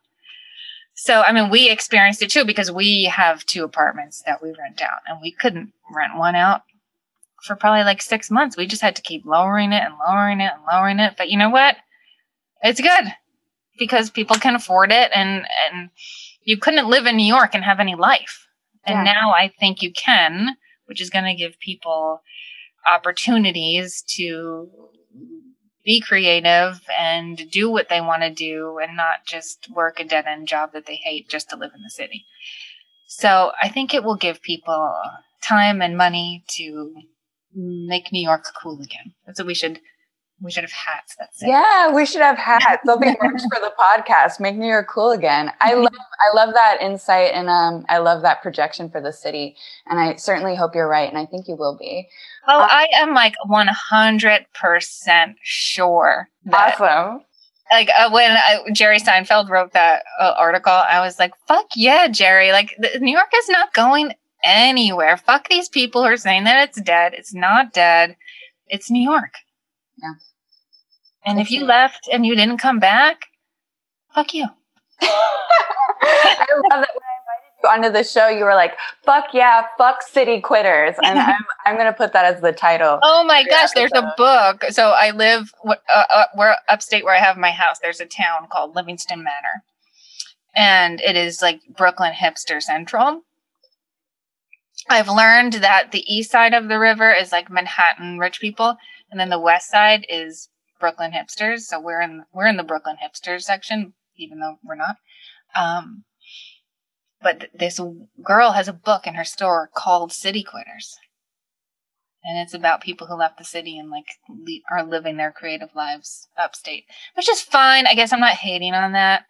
So, 0.94 1.22
I 1.22 1.32
mean, 1.32 1.48
we 1.48 1.70
experienced 1.70 2.22
it 2.22 2.30
too 2.30 2.44
because 2.44 2.70
we 2.70 3.04
have 3.04 3.46
two 3.46 3.64
apartments 3.64 4.22
that 4.26 4.42
we 4.42 4.50
rent 4.58 4.82
out, 4.82 5.00
and 5.06 5.18
we 5.22 5.32
couldn't 5.32 5.72
rent 5.90 6.16
one 6.16 6.34
out 6.36 6.62
for 7.44 7.56
probably 7.56 7.84
like 7.84 8.02
six 8.02 8.30
months. 8.30 8.56
We 8.56 8.66
just 8.66 8.82
had 8.82 8.94
to 8.96 9.02
keep 9.02 9.24
lowering 9.24 9.72
it 9.72 9.82
and 9.84 9.94
lowering 10.06 10.40
it 10.40 10.52
and 10.54 10.62
lowering 10.70 10.98
it. 11.00 11.14
But 11.16 11.30
you 11.30 11.38
know 11.38 11.50
what? 11.50 11.76
It's 12.62 12.80
good 12.80 13.04
because 13.78 14.10
people 14.10 14.36
can 14.36 14.54
afford 14.56 14.90
it, 14.92 15.10
and 15.14 15.46
and 15.70 15.90
you 16.42 16.56
couldn't 16.58 16.88
live 16.88 17.06
in 17.06 17.16
New 17.16 17.26
York 17.26 17.54
and 17.54 17.64
have 17.64 17.80
any 17.80 17.94
life, 17.94 18.46
and 18.84 19.06
Yeah. 19.06 19.14
now 19.14 19.32
I 19.32 19.48
think 19.48 19.82
you 19.82 19.92
can, 19.92 20.56
which 20.86 21.00
is 21.00 21.10
going 21.10 21.24
to 21.24 21.34
give 21.34 21.58
people 21.60 22.22
opportunities 22.90 24.02
to 24.16 24.70
be 25.84 26.00
creative 26.00 26.80
and 26.98 27.50
do 27.50 27.70
what 27.70 27.88
they 27.88 28.00
want 28.00 28.22
to 28.22 28.30
do 28.30 28.78
and 28.82 28.96
not 28.96 29.24
just 29.26 29.70
work 29.70 29.98
a 29.98 30.04
dead 30.04 30.26
end 30.26 30.46
job 30.48 30.72
that 30.72 30.86
they 30.86 30.96
hate 30.96 31.28
just 31.28 31.48
to 31.50 31.56
live 31.56 31.70
in 31.74 31.82
the 31.82 31.90
city. 31.90 32.26
So 33.06 33.52
I 33.62 33.68
think 33.68 33.94
it 33.94 34.04
will 34.04 34.16
give 34.16 34.42
people 34.42 34.94
time 35.40 35.80
and 35.80 35.96
money 35.96 36.44
to 36.56 36.94
make 37.54 38.12
New 38.12 38.22
York 38.22 38.44
cool 38.60 38.80
again. 38.82 39.14
That's 39.26 39.40
what 39.40 39.46
we 39.46 39.54
should 39.54 39.80
we 40.40 40.50
should 40.52 40.62
have 40.64 40.72
hats 40.72 41.16
that 41.18 41.34
say. 41.34 41.48
Yeah, 41.48 41.92
we 41.92 42.06
should 42.06 42.20
have 42.22 42.38
hats. 42.38 42.82
They'll 42.86 42.98
be 42.98 43.06
merch 43.06 43.42
for 43.42 43.60
the 43.60 43.72
podcast. 43.78 44.38
Make 44.38 44.56
New 44.56 44.68
York 44.68 44.86
cool 44.88 45.10
again. 45.10 45.50
I 45.60 45.74
love 45.74 45.92
I 45.92 46.34
love 46.34 46.54
that 46.54 46.78
insight 46.80 47.32
and 47.34 47.48
um 47.48 47.84
I 47.88 47.98
love 47.98 48.22
that 48.22 48.40
projection 48.42 48.88
for 48.90 49.00
the 49.00 49.12
city. 49.12 49.56
And 49.86 49.98
I 49.98 50.14
certainly 50.16 50.54
hope 50.54 50.74
you're 50.74 50.88
right, 50.88 51.08
and 51.08 51.18
I 51.18 51.26
think 51.26 51.48
you 51.48 51.56
will 51.56 51.76
be. 51.76 52.08
Oh, 52.46 52.60
I 52.60 52.86
am 52.94 53.14
like 53.14 53.34
100% 53.48 55.34
sure 55.42 56.28
that 56.44 56.80
Awesome. 56.80 57.24
like 57.70 57.90
uh, 57.98 58.10
when 58.10 58.30
I, 58.32 58.60
Jerry 58.72 58.98
Seinfeld 58.98 59.48
wrote 59.50 59.72
that 59.72 60.02
uh, 60.20 60.34
article, 60.38 60.72
I 60.72 61.00
was 61.00 61.18
like, 61.18 61.32
"Fuck 61.46 61.66
yeah, 61.76 62.08
Jerry! 62.08 62.52
Like 62.52 62.74
the, 62.78 62.98
New 63.00 63.12
York 63.12 63.30
is 63.34 63.48
not 63.48 63.74
going 63.74 64.12
anywhere. 64.44 65.16
Fuck 65.16 65.48
these 65.48 65.68
people 65.68 66.02
who 66.02 66.08
are 66.08 66.16
saying 66.16 66.44
that 66.44 66.68
it's 66.68 66.80
dead. 66.80 67.12
It's 67.14 67.34
not 67.34 67.72
dead. 67.72 68.16
It's 68.68 68.90
New 68.90 69.02
York." 69.02 69.34
Yeah. 70.02 70.12
And 71.24 71.40
if 71.40 71.50
you 71.50 71.64
left 71.64 72.08
and 72.12 72.24
you 72.24 72.34
didn't 72.34 72.58
come 72.58 72.78
back, 72.78 73.26
fuck 74.14 74.34
you. 74.34 74.46
I 75.00 76.46
love 76.54 76.62
that 76.70 76.70
when 76.70 76.80
I 76.80 76.80
invited 76.80 77.62
you 77.62 77.68
onto 77.68 77.90
the 77.90 78.04
show, 78.04 78.28
you 78.28 78.44
were 78.44 78.54
like, 78.54 78.74
fuck 79.04 79.26
yeah, 79.32 79.64
fuck 79.76 80.02
city 80.02 80.40
quitters. 80.40 80.94
And 81.02 81.18
I'm 81.18 81.44
I'm 81.66 81.76
gonna 81.76 81.92
put 81.92 82.12
that 82.12 82.24
as 82.24 82.40
the 82.40 82.52
title. 82.52 82.98
Oh 83.02 83.24
my 83.24 83.44
gosh, 83.44 83.70
there's 83.74 83.92
a 83.94 84.14
book. 84.16 84.64
So 84.70 84.90
I 84.90 85.10
live, 85.10 85.52
uh, 85.66 85.74
uh, 85.92 86.24
we're 86.36 86.56
upstate 86.68 87.04
where 87.04 87.14
I 87.14 87.18
have 87.20 87.36
my 87.36 87.50
house. 87.50 87.78
There's 87.80 88.00
a 88.00 88.06
town 88.06 88.48
called 88.50 88.74
Livingston 88.74 89.18
Manor. 89.18 89.64
And 90.56 91.00
it 91.00 91.16
is 91.16 91.42
like 91.42 91.60
Brooklyn 91.76 92.12
hipster 92.12 92.62
central. 92.62 93.22
I've 94.88 95.08
learned 95.08 95.54
that 95.54 95.92
the 95.92 96.04
east 96.12 96.30
side 96.30 96.54
of 96.54 96.68
the 96.68 96.78
river 96.78 97.12
is 97.12 97.30
like 97.32 97.50
Manhattan 97.50 98.18
rich 98.18 98.40
people, 98.40 98.76
and 99.10 99.20
then 99.20 99.28
the 99.28 99.38
west 99.38 99.70
side 99.70 100.06
is 100.08 100.48
Brooklyn 100.78 101.12
hipsters. 101.12 101.60
So 101.60 101.80
we're 101.80 102.00
in 102.00 102.24
we're 102.32 102.46
in 102.46 102.56
the 102.56 102.62
Brooklyn 102.62 102.96
hipsters 103.02 103.42
section, 103.42 103.94
even 104.16 104.40
though 104.40 104.58
we're 104.64 104.74
not. 104.74 104.96
Um, 105.54 106.04
but 107.20 107.40
th- 107.40 107.52
this 107.54 107.80
girl 108.22 108.52
has 108.52 108.68
a 108.68 108.72
book 108.72 109.06
in 109.06 109.14
her 109.14 109.24
store 109.24 109.70
called 109.74 110.12
City 110.12 110.42
Quitters 110.44 110.96
and 112.24 112.38
it's 112.38 112.54
about 112.54 112.82
people 112.82 113.06
who 113.06 113.14
left 113.14 113.38
the 113.38 113.44
city 113.44 113.78
and 113.78 113.90
like 113.90 114.06
le- 114.28 114.60
are 114.70 114.84
living 114.84 115.16
their 115.16 115.32
creative 115.32 115.70
lives 115.74 116.28
upstate, 116.36 116.84
which 117.14 117.28
is 117.28 117.40
fine. 117.40 117.86
I 117.86 117.94
guess 117.94 118.12
I'm 118.12 118.20
not 118.20 118.34
hating 118.34 118.74
on 118.74 118.92
that, 118.92 119.24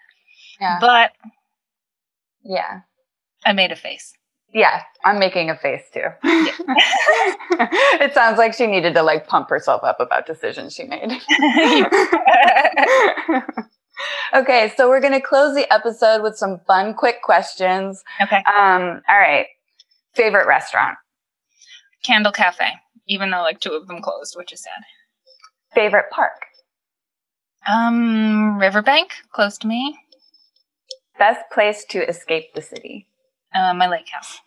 Yeah. 0.60 0.78
but 0.80 1.12
Yeah. 2.42 2.80
I 3.44 3.52
made 3.52 3.70
a 3.72 3.76
face. 3.76 4.14
Yeah, 4.54 4.82
I'm 5.04 5.18
making 5.18 5.50
a 5.50 5.56
face 5.56 5.82
too. 5.92 6.04
it 6.24 8.14
sounds 8.14 8.38
like 8.38 8.54
she 8.54 8.66
needed 8.66 8.94
to 8.94 9.02
like 9.02 9.26
pump 9.26 9.50
herself 9.50 9.82
up 9.84 10.00
about 10.00 10.26
decisions 10.26 10.74
she 10.74 10.84
made. 10.84 11.10
okay, 14.34 14.72
so 14.76 14.88
we're 14.88 15.00
going 15.00 15.12
to 15.12 15.20
close 15.20 15.54
the 15.54 15.70
episode 15.72 16.22
with 16.22 16.36
some 16.36 16.60
fun, 16.66 16.94
quick 16.94 17.22
questions. 17.22 18.02
okay, 18.22 18.42
Um, 18.46 19.02
all 19.08 19.18
right. 19.18 19.46
Favorite 20.14 20.46
restaurant? 20.46 20.96
Candle 22.04 22.32
Cafe, 22.32 22.70
even 23.06 23.30
though 23.30 23.42
like 23.42 23.60
two 23.60 23.72
of 23.72 23.86
them 23.86 24.00
closed, 24.00 24.34
which 24.36 24.52
is 24.52 24.62
sad. 24.62 24.82
Favorite 25.74 26.06
park? 26.10 26.32
Um, 27.70 28.58
Riverbank, 28.58 29.12
close 29.32 29.58
to 29.58 29.66
me. 29.66 29.98
Best 31.18 31.40
place 31.52 31.84
to 31.90 32.08
escape 32.08 32.54
the 32.54 32.62
city? 32.62 33.06
Uh, 33.54 33.74
my 33.74 33.88
lake 33.88 34.08
house. 34.12 34.38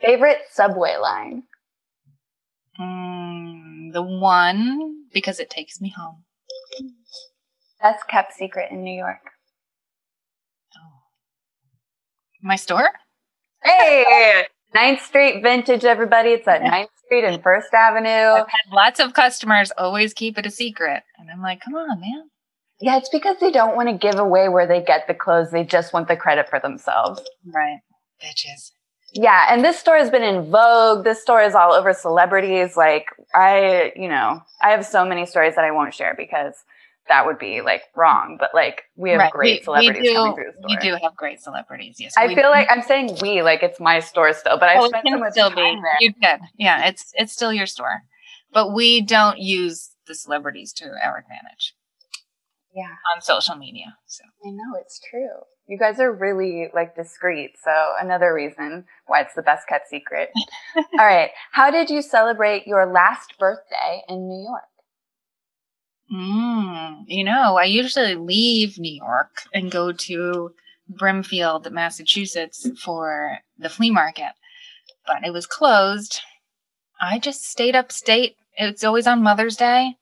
Favorite 0.00 0.38
subway 0.50 0.96
line? 1.00 1.44
Mm, 2.78 3.92
the 3.92 4.02
one 4.02 5.04
because 5.12 5.38
it 5.38 5.50
takes 5.50 5.80
me 5.80 5.92
home. 5.96 6.24
Best 7.80 8.06
kept 8.08 8.32
secret 8.32 8.70
in 8.70 8.82
New 8.82 8.96
York? 8.96 9.20
Oh. 10.76 11.02
My 12.42 12.56
store? 12.56 12.90
Hey! 13.62 14.46
Ninth 14.74 15.02
Street 15.02 15.42
Vintage, 15.42 15.84
everybody. 15.84 16.30
It's 16.30 16.48
at 16.48 16.62
Ninth 16.62 16.90
Street 17.04 17.24
and 17.24 17.42
First 17.42 17.72
Avenue. 17.72 18.08
I've 18.08 18.46
had 18.46 18.72
lots 18.72 18.98
of 18.98 19.14
customers 19.14 19.70
always 19.78 20.12
keep 20.12 20.36
it 20.36 20.46
a 20.46 20.50
secret, 20.50 21.04
and 21.18 21.30
I'm 21.30 21.40
like, 21.40 21.60
come 21.60 21.74
on, 21.74 22.00
man. 22.00 22.30
Yeah, 22.80 22.96
it's 22.96 23.08
because 23.08 23.36
they 23.40 23.50
don't 23.52 23.76
want 23.76 23.88
to 23.88 23.94
give 23.96 24.18
away 24.18 24.48
where 24.48 24.66
they 24.66 24.82
get 24.82 25.06
the 25.06 25.14
clothes. 25.14 25.50
They 25.50 25.64
just 25.64 25.92
want 25.92 26.08
the 26.08 26.16
credit 26.16 26.48
for 26.48 26.58
themselves. 26.58 27.22
Right, 27.46 27.78
bitches. 28.22 28.72
Yeah, 29.12 29.46
and 29.48 29.64
this 29.64 29.78
store 29.78 29.96
has 29.96 30.10
been 30.10 30.24
in 30.24 30.50
vogue. 30.50 31.04
This 31.04 31.22
store 31.22 31.40
is 31.40 31.54
all 31.54 31.72
over 31.72 31.92
celebrities. 31.92 32.76
Like, 32.76 33.06
I, 33.32 33.92
you 33.94 34.08
know, 34.08 34.40
I 34.60 34.70
have 34.70 34.84
so 34.84 35.04
many 35.04 35.24
stories 35.24 35.54
that 35.54 35.64
I 35.64 35.70
won't 35.70 35.94
share 35.94 36.14
because 36.16 36.54
that 37.08 37.24
would 37.24 37.38
be 37.38 37.60
like 37.60 37.82
wrong. 37.94 38.38
But 38.40 38.50
like, 38.54 38.82
we 38.96 39.10
have 39.10 39.20
Right. 39.20 39.32
great 39.32 39.60
We- 39.60 39.64
celebrities 39.64 40.02
we 40.02 40.08
do, 40.08 40.14
coming 40.14 40.34
through 40.34 40.44
the 40.46 40.58
store. 40.58 40.68
We 40.68 40.76
do 40.78 40.96
have 41.00 41.14
great 41.16 41.40
celebrities. 41.40 42.00
Yes, 42.00 42.14
I 42.18 42.26
feel 42.26 42.36
do. 42.36 42.48
like 42.48 42.66
I'm 42.68 42.82
saying 42.82 43.18
we, 43.22 43.42
like 43.42 43.62
it's 43.62 43.78
my 43.78 44.00
store 44.00 44.32
still, 44.32 44.58
but 44.58 44.68
I 44.68 44.78
Oh, 44.78 44.88
spent 44.88 45.06
so 45.08 45.18
much 45.18 45.32
still 45.32 45.50
time 45.50 45.76
be. 45.76 45.80
there. 45.82 45.96
You 46.00 46.12
did. 46.20 46.40
Yeah, 46.58 46.88
it's 46.88 47.12
it's 47.14 47.32
still 47.32 47.52
your 47.52 47.66
store, 47.66 48.02
but 48.52 48.72
we 48.74 49.00
don't 49.00 49.38
use 49.38 49.90
the 50.08 50.14
celebrities 50.16 50.72
to 50.74 50.86
our 51.04 51.18
advantage 51.18 51.74
yeah, 52.74 52.96
on 53.14 53.22
social 53.22 53.54
media. 53.54 53.96
So 54.06 54.24
I 54.44 54.50
know 54.50 54.78
it's 54.80 55.00
true. 55.00 55.28
You 55.66 55.78
guys 55.78 55.98
are 56.00 56.12
really 56.12 56.68
like 56.74 56.94
discreet, 56.96 57.52
so 57.62 57.94
another 58.00 58.34
reason 58.34 58.84
why 59.06 59.20
it's 59.20 59.34
the 59.34 59.42
best 59.42 59.66
kept 59.68 59.88
secret. 59.88 60.30
All 60.76 60.84
right, 60.98 61.30
how 61.52 61.70
did 61.70 61.88
you 61.88 62.02
celebrate 62.02 62.66
your 62.66 62.86
last 62.86 63.38
birthday 63.38 64.02
in 64.08 64.28
New 64.28 64.42
York? 64.42 64.64
Mm, 66.12 67.04
you 67.06 67.24
know, 67.24 67.56
I 67.56 67.64
usually 67.64 68.14
leave 68.14 68.78
New 68.78 68.94
York 68.94 69.44
and 69.54 69.70
go 69.70 69.92
to 69.92 70.54
Brimfield, 70.88 71.70
Massachusetts 71.72 72.68
for 72.82 73.38
the 73.58 73.70
flea 73.70 73.90
market, 73.90 74.32
but 75.06 75.24
it 75.24 75.32
was 75.32 75.46
closed. 75.46 76.20
I 77.00 77.18
just 77.18 77.44
stayed 77.44 77.74
upstate. 77.74 78.36
It's 78.56 78.84
always 78.84 79.06
on 79.06 79.22
Mother's 79.22 79.56
Day, 79.56 79.96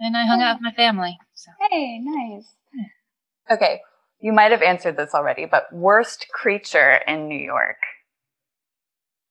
and 0.00 0.16
I 0.16 0.26
hung 0.26 0.42
out 0.42 0.56
with 0.56 0.62
my 0.62 0.72
family. 0.72 1.18
So. 1.44 1.50
Hey, 1.70 1.98
nice. 2.02 2.54
Okay, 3.50 3.80
you 4.20 4.32
might 4.32 4.50
have 4.52 4.62
answered 4.62 4.96
this 4.96 5.12
already, 5.14 5.44
but 5.44 5.64
worst 5.70 6.26
creature 6.32 7.00
in 7.06 7.28
New 7.28 7.38
York? 7.38 7.76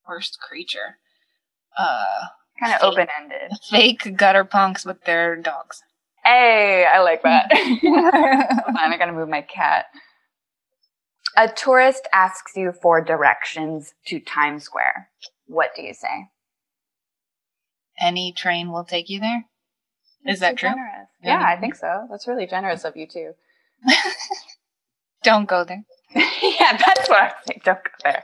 Worst 0.08 0.38
creature. 0.40 0.98
Uh, 1.76 2.26
Kind 2.60 2.76
of 2.76 2.84
open 2.84 3.08
ended. 3.20 3.52
fake 3.72 4.16
gutter 4.16 4.44
punks 4.44 4.86
with 4.86 5.04
their 5.06 5.36
dogs. 5.36 5.82
Hey, 6.24 6.86
I 6.86 7.00
like 7.00 7.24
that. 7.24 7.50
I'm 7.52 8.92
I 8.94 8.98
gotta 8.98 9.12
move 9.12 9.28
my 9.30 9.42
cat. 9.42 9.86
A 11.36 11.48
tourist 11.48 12.08
asks 12.14 12.56
you 12.56 12.72
for 12.80 13.02
directions 13.02 13.96
to 14.06 14.20
Times 14.20 14.64
Square. 14.66 15.10
What 15.48 15.72
do 15.76 15.82
you 15.82 15.96
say? 15.96 16.28
Any 18.00 18.32
train 18.32 18.72
will 18.72 18.84
take 18.84 19.10
you 19.10 19.20
there. 19.20 19.46
Is 20.26 20.40
that 20.40 20.58
true? 20.58 20.70
Generous. 20.70 21.10
Yeah, 21.22 21.44
I 21.44 21.58
think 21.60 21.76
so. 21.76 22.08
That's 22.10 22.28
really 22.28 22.48
generous 22.48 22.86
of 22.86 22.96
you 22.96 23.08
too. 23.08 23.34
Don't 25.24 25.48
go 25.48 25.64
there. 25.64 25.84
yeah, 26.16 26.78
that's 26.78 27.10
what 27.10 27.24
I 27.24 27.32
think. 27.46 27.64
Don't 27.64 27.84
go 27.84 27.90
there. 28.04 28.24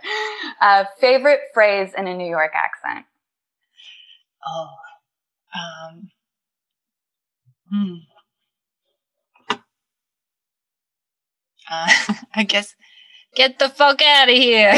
Uh, 0.62 0.86
favorite 1.00 1.40
phrase 1.54 1.92
in 1.98 2.08
a 2.08 2.16
New 2.16 2.30
York 2.30 2.52
accent? 2.56 3.06
Oh, 4.46 4.70
um, 5.56 6.10
hmm. 7.70 7.96
Uh, 11.70 11.90
I 12.36 12.44
guess, 12.44 12.76
get 13.36 13.60
the 13.60 13.70
fuck 13.70 14.02
out 14.02 14.30
of 14.30 14.36
here. 14.36 14.72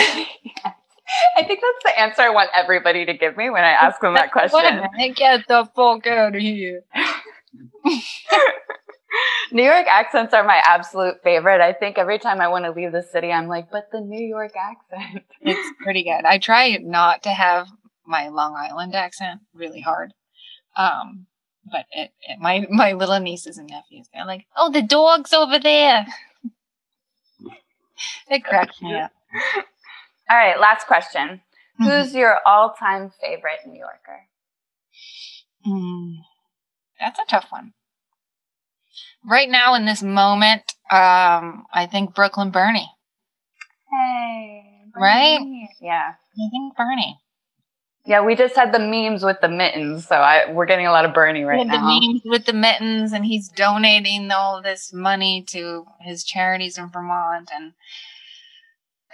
I 1.37 1.43
think 1.43 1.59
that's 1.61 1.83
the 1.83 1.99
answer 1.99 2.21
I 2.21 2.29
want 2.29 2.49
everybody 2.55 3.05
to 3.05 3.13
give 3.13 3.35
me 3.35 3.49
when 3.49 3.63
I 3.63 3.71
ask 3.71 3.99
them 3.99 4.13
that 4.13 4.31
question. 4.31 4.81
Get 5.15 5.47
the 5.47 5.69
fuck 5.75 6.07
out 6.07 6.35
of 6.35 6.41
here. 6.41 6.83
New 9.51 9.63
York 9.63 9.85
accents 9.87 10.33
are 10.33 10.43
my 10.43 10.61
absolute 10.63 11.15
favorite. 11.23 11.61
I 11.61 11.73
think 11.73 11.97
every 11.97 12.17
time 12.17 12.39
I 12.39 12.47
want 12.47 12.65
to 12.65 12.71
leave 12.71 12.91
the 12.93 13.03
city, 13.03 13.31
I'm 13.31 13.47
like, 13.47 13.69
but 13.69 13.89
the 13.91 13.99
New 13.99 14.25
York 14.25 14.53
accent. 14.55 15.25
It's 15.41 15.75
pretty 15.83 16.03
good. 16.03 16.23
I 16.23 16.37
try 16.37 16.77
not 16.77 17.23
to 17.23 17.29
have 17.29 17.67
my 18.05 18.29
Long 18.29 18.55
Island 18.55 18.95
accent 18.95 19.41
really 19.53 19.81
hard. 19.81 20.13
Um, 20.77 21.25
but 21.69 21.85
it, 21.91 22.11
it, 22.27 22.39
my 22.39 22.65
my 22.69 22.93
little 22.93 23.19
nieces 23.19 23.57
and 23.57 23.69
nephews, 23.69 24.07
they're 24.13 24.25
like, 24.25 24.45
"Oh, 24.55 24.71
the 24.71 24.81
dog's 24.81 25.33
over 25.33 25.59
there." 25.59 26.05
it 28.29 28.43
cracks 28.43 28.81
me 28.81 28.95
up. 28.95 29.11
All 30.29 30.37
right, 30.37 30.59
last 30.59 30.87
question. 30.87 31.41
Mm-hmm. 31.79 31.83
Who's 31.85 32.13
your 32.13 32.39
all-time 32.45 33.11
favorite 33.21 33.59
New 33.65 33.79
Yorker? 33.79 34.27
Mm, 35.67 36.15
that's 37.01 37.19
a 37.19 37.25
tough 37.27 37.47
one. 37.49 37.73
Right 39.25 39.49
now, 39.49 39.73
in 39.75 39.85
this 39.85 40.01
moment, 40.01 40.61
um, 40.89 41.65
I 41.73 41.87
think 41.91 42.15
Brooklyn 42.15 42.51
Bernie. 42.51 42.89
Hey, 43.91 44.63
Right? 44.95 45.39
Yeah, 45.81 46.13
I 46.15 46.49
think 46.49 46.75
Bernie. 46.75 47.17
yeah. 48.05 48.21
We 48.25 48.35
just 48.35 48.55
had 48.55 48.73
the 48.73 48.79
memes 48.79 49.23
with 49.23 49.37
the 49.41 49.47
mittens, 49.49 50.07
so 50.07 50.15
I, 50.15 50.51
we're 50.51 50.65
getting 50.65 50.87
a 50.87 50.91
lot 50.91 51.05
of 51.05 51.13
Bernie 51.13 51.43
right 51.43 51.65
now. 51.65 51.77
the 51.77 51.99
memes 52.01 52.21
with 52.25 52.45
the 52.45 52.53
mittens, 52.53 53.13
and 53.13 53.25
he's 53.25 53.47
donating 53.49 54.31
all 54.31 54.61
this 54.61 54.91
money 54.93 55.43
to 55.49 55.85
his 56.01 56.23
charities 56.23 56.77
in 56.77 56.89
Vermont, 56.89 57.49
and 57.53 57.73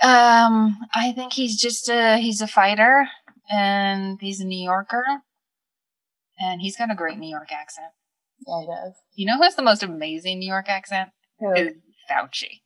um, 0.01 0.77
I 0.95 1.11
think 1.11 1.33
he's 1.33 1.59
just 1.59 1.89
a 1.89 2.17
he's 2.17 2.41
a 2.41 2.47
fighter, 2.47 3.07
and 3.51 4.19
he's 4.21 4.39
a 4.39 4.45
New 4.45 4.63
Yorker, 4.63 5.03
and 6.39 6.61
he's 6.61 6.77
got 6.77 6.91
a 6.91 6.95
great 6.95 7.17
New 7.17 7.29
York 7.29 7.51
accent. 7.51 7.91
Yeah, 8.45 8.61
he 8.61 8.67
does. 8.67 8.93
You 9.15 9.25
know 9.25 9.37
who 9.37 9.43
has 9.43 9.55
the 9.55 9.63
most 9.63 9.83
amazing 9.83 10.39
New 10.39 10.47
York 10.47 10.69
accent? 10.69 11.09
Who? 11.39 11.53
Is 11.53 11.73
Fauci. 12.09 12.61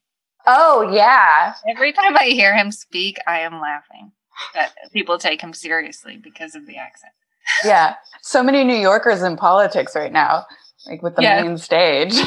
Oh 0.47 0.89
yeah, 0.91 1.53
Every 1.69 1.93
time 1.93 2.17
I 2.17 2.25
hear 2.25 2.55
him 2.55 2.71
speak, 2.71 3.17
I 3.27 3.39
am 3.41 3.61
laughing 3.61 4.11
that 4.53 4.73
people 4.91 5.17
take 5.17 5.41
him 5.41 5.53
seriously 5.53 6.17
because 6.17 6.55
of 6.55 6.65
the 6.65 6.77
accent. 6.77 7.13
yeah. 7.65 7.95
So 8.21 8.41
many 8.41 8.63
New 8.63 8.75
Yorkers 8.75 9.21
in 9.21 9.35
politics 9.37 9.95
right 9.95 10.11
now, 10.11 10.45
like 10.87 11.01
with 11.01 11.15
the 11.15 11.21
main 11.21 11.57
stage. 11.57 12.13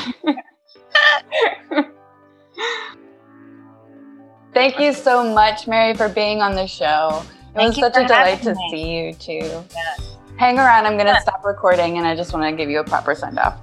Thank 4.54 4.78
you 4.78 4.92
so 4.92 5.34
much, 5.34 5.66
Mary, 5.66 5.94
for 5.94 6.08
being 6.08 6.40
on 6.40 6.54
the 6.54 6.68
show. 6.68 7.24
It 7.54 7.56
Thank 7.56 7.76
was 7.76 7.92
such 7.92 7.96
a 7.96 8.06
delight 8.06 8.42
to 8.42 8.54
me. 8.54 8.68
see 8.70 8.96
you 8.96 9.14
too. 9.14 9.64
Yes. 9.74 10.13
Hang 10.36 10.58
around. 10.58 10.86
I'm 10.86 10.96
going 10.98 11.12
to 11.14 11.20
stop 11.20 11.44
recording 11.44 11.98
and 11.98 12.06
I 12.06 12.16
just 12.16 12.32
want 12.32 12.44
to 12.44 12.56
give 12.56 12.68
you 12.68 12.80
a 12.80 12.84
proper 12.84 13.14
send 13.14 13.38
off. 13.38 13.56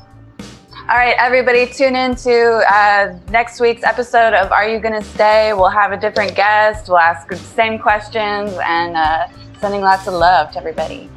All 0.89 0.97
right, 0.97 1.15
everybody, 1.19 1.67
tune 1.67 1.95
in 1.95 2.15
to 2.15 2.63
uh, 2.67 3.15
next 3.29 3.59
week's 3.59 3.83
episode 3.83 4.33
of 4.33 4.51
Are 4.51 4.67
You 4.67 4.79
Gonna 4.79 5.03
Stay? 5.03 5.53
We'll 5.53 5.69
have 5.69 5.91
a 5.91 5.97
different 5.97 6.35
guest. 6.35 6.89
We'll 6.89 6.97
ask 6.97 7.29
the 7.29 7.37
same 7.37 7.77
questions 7.77 8.51
and 8.65 8.97
uh, 8.97 9.27
sending 9.59 9.81
lots 9.81 10.07
of 10.07 10.15
love 10.15 10.51
to 10.51 10.57
everybody. 10.57 11.09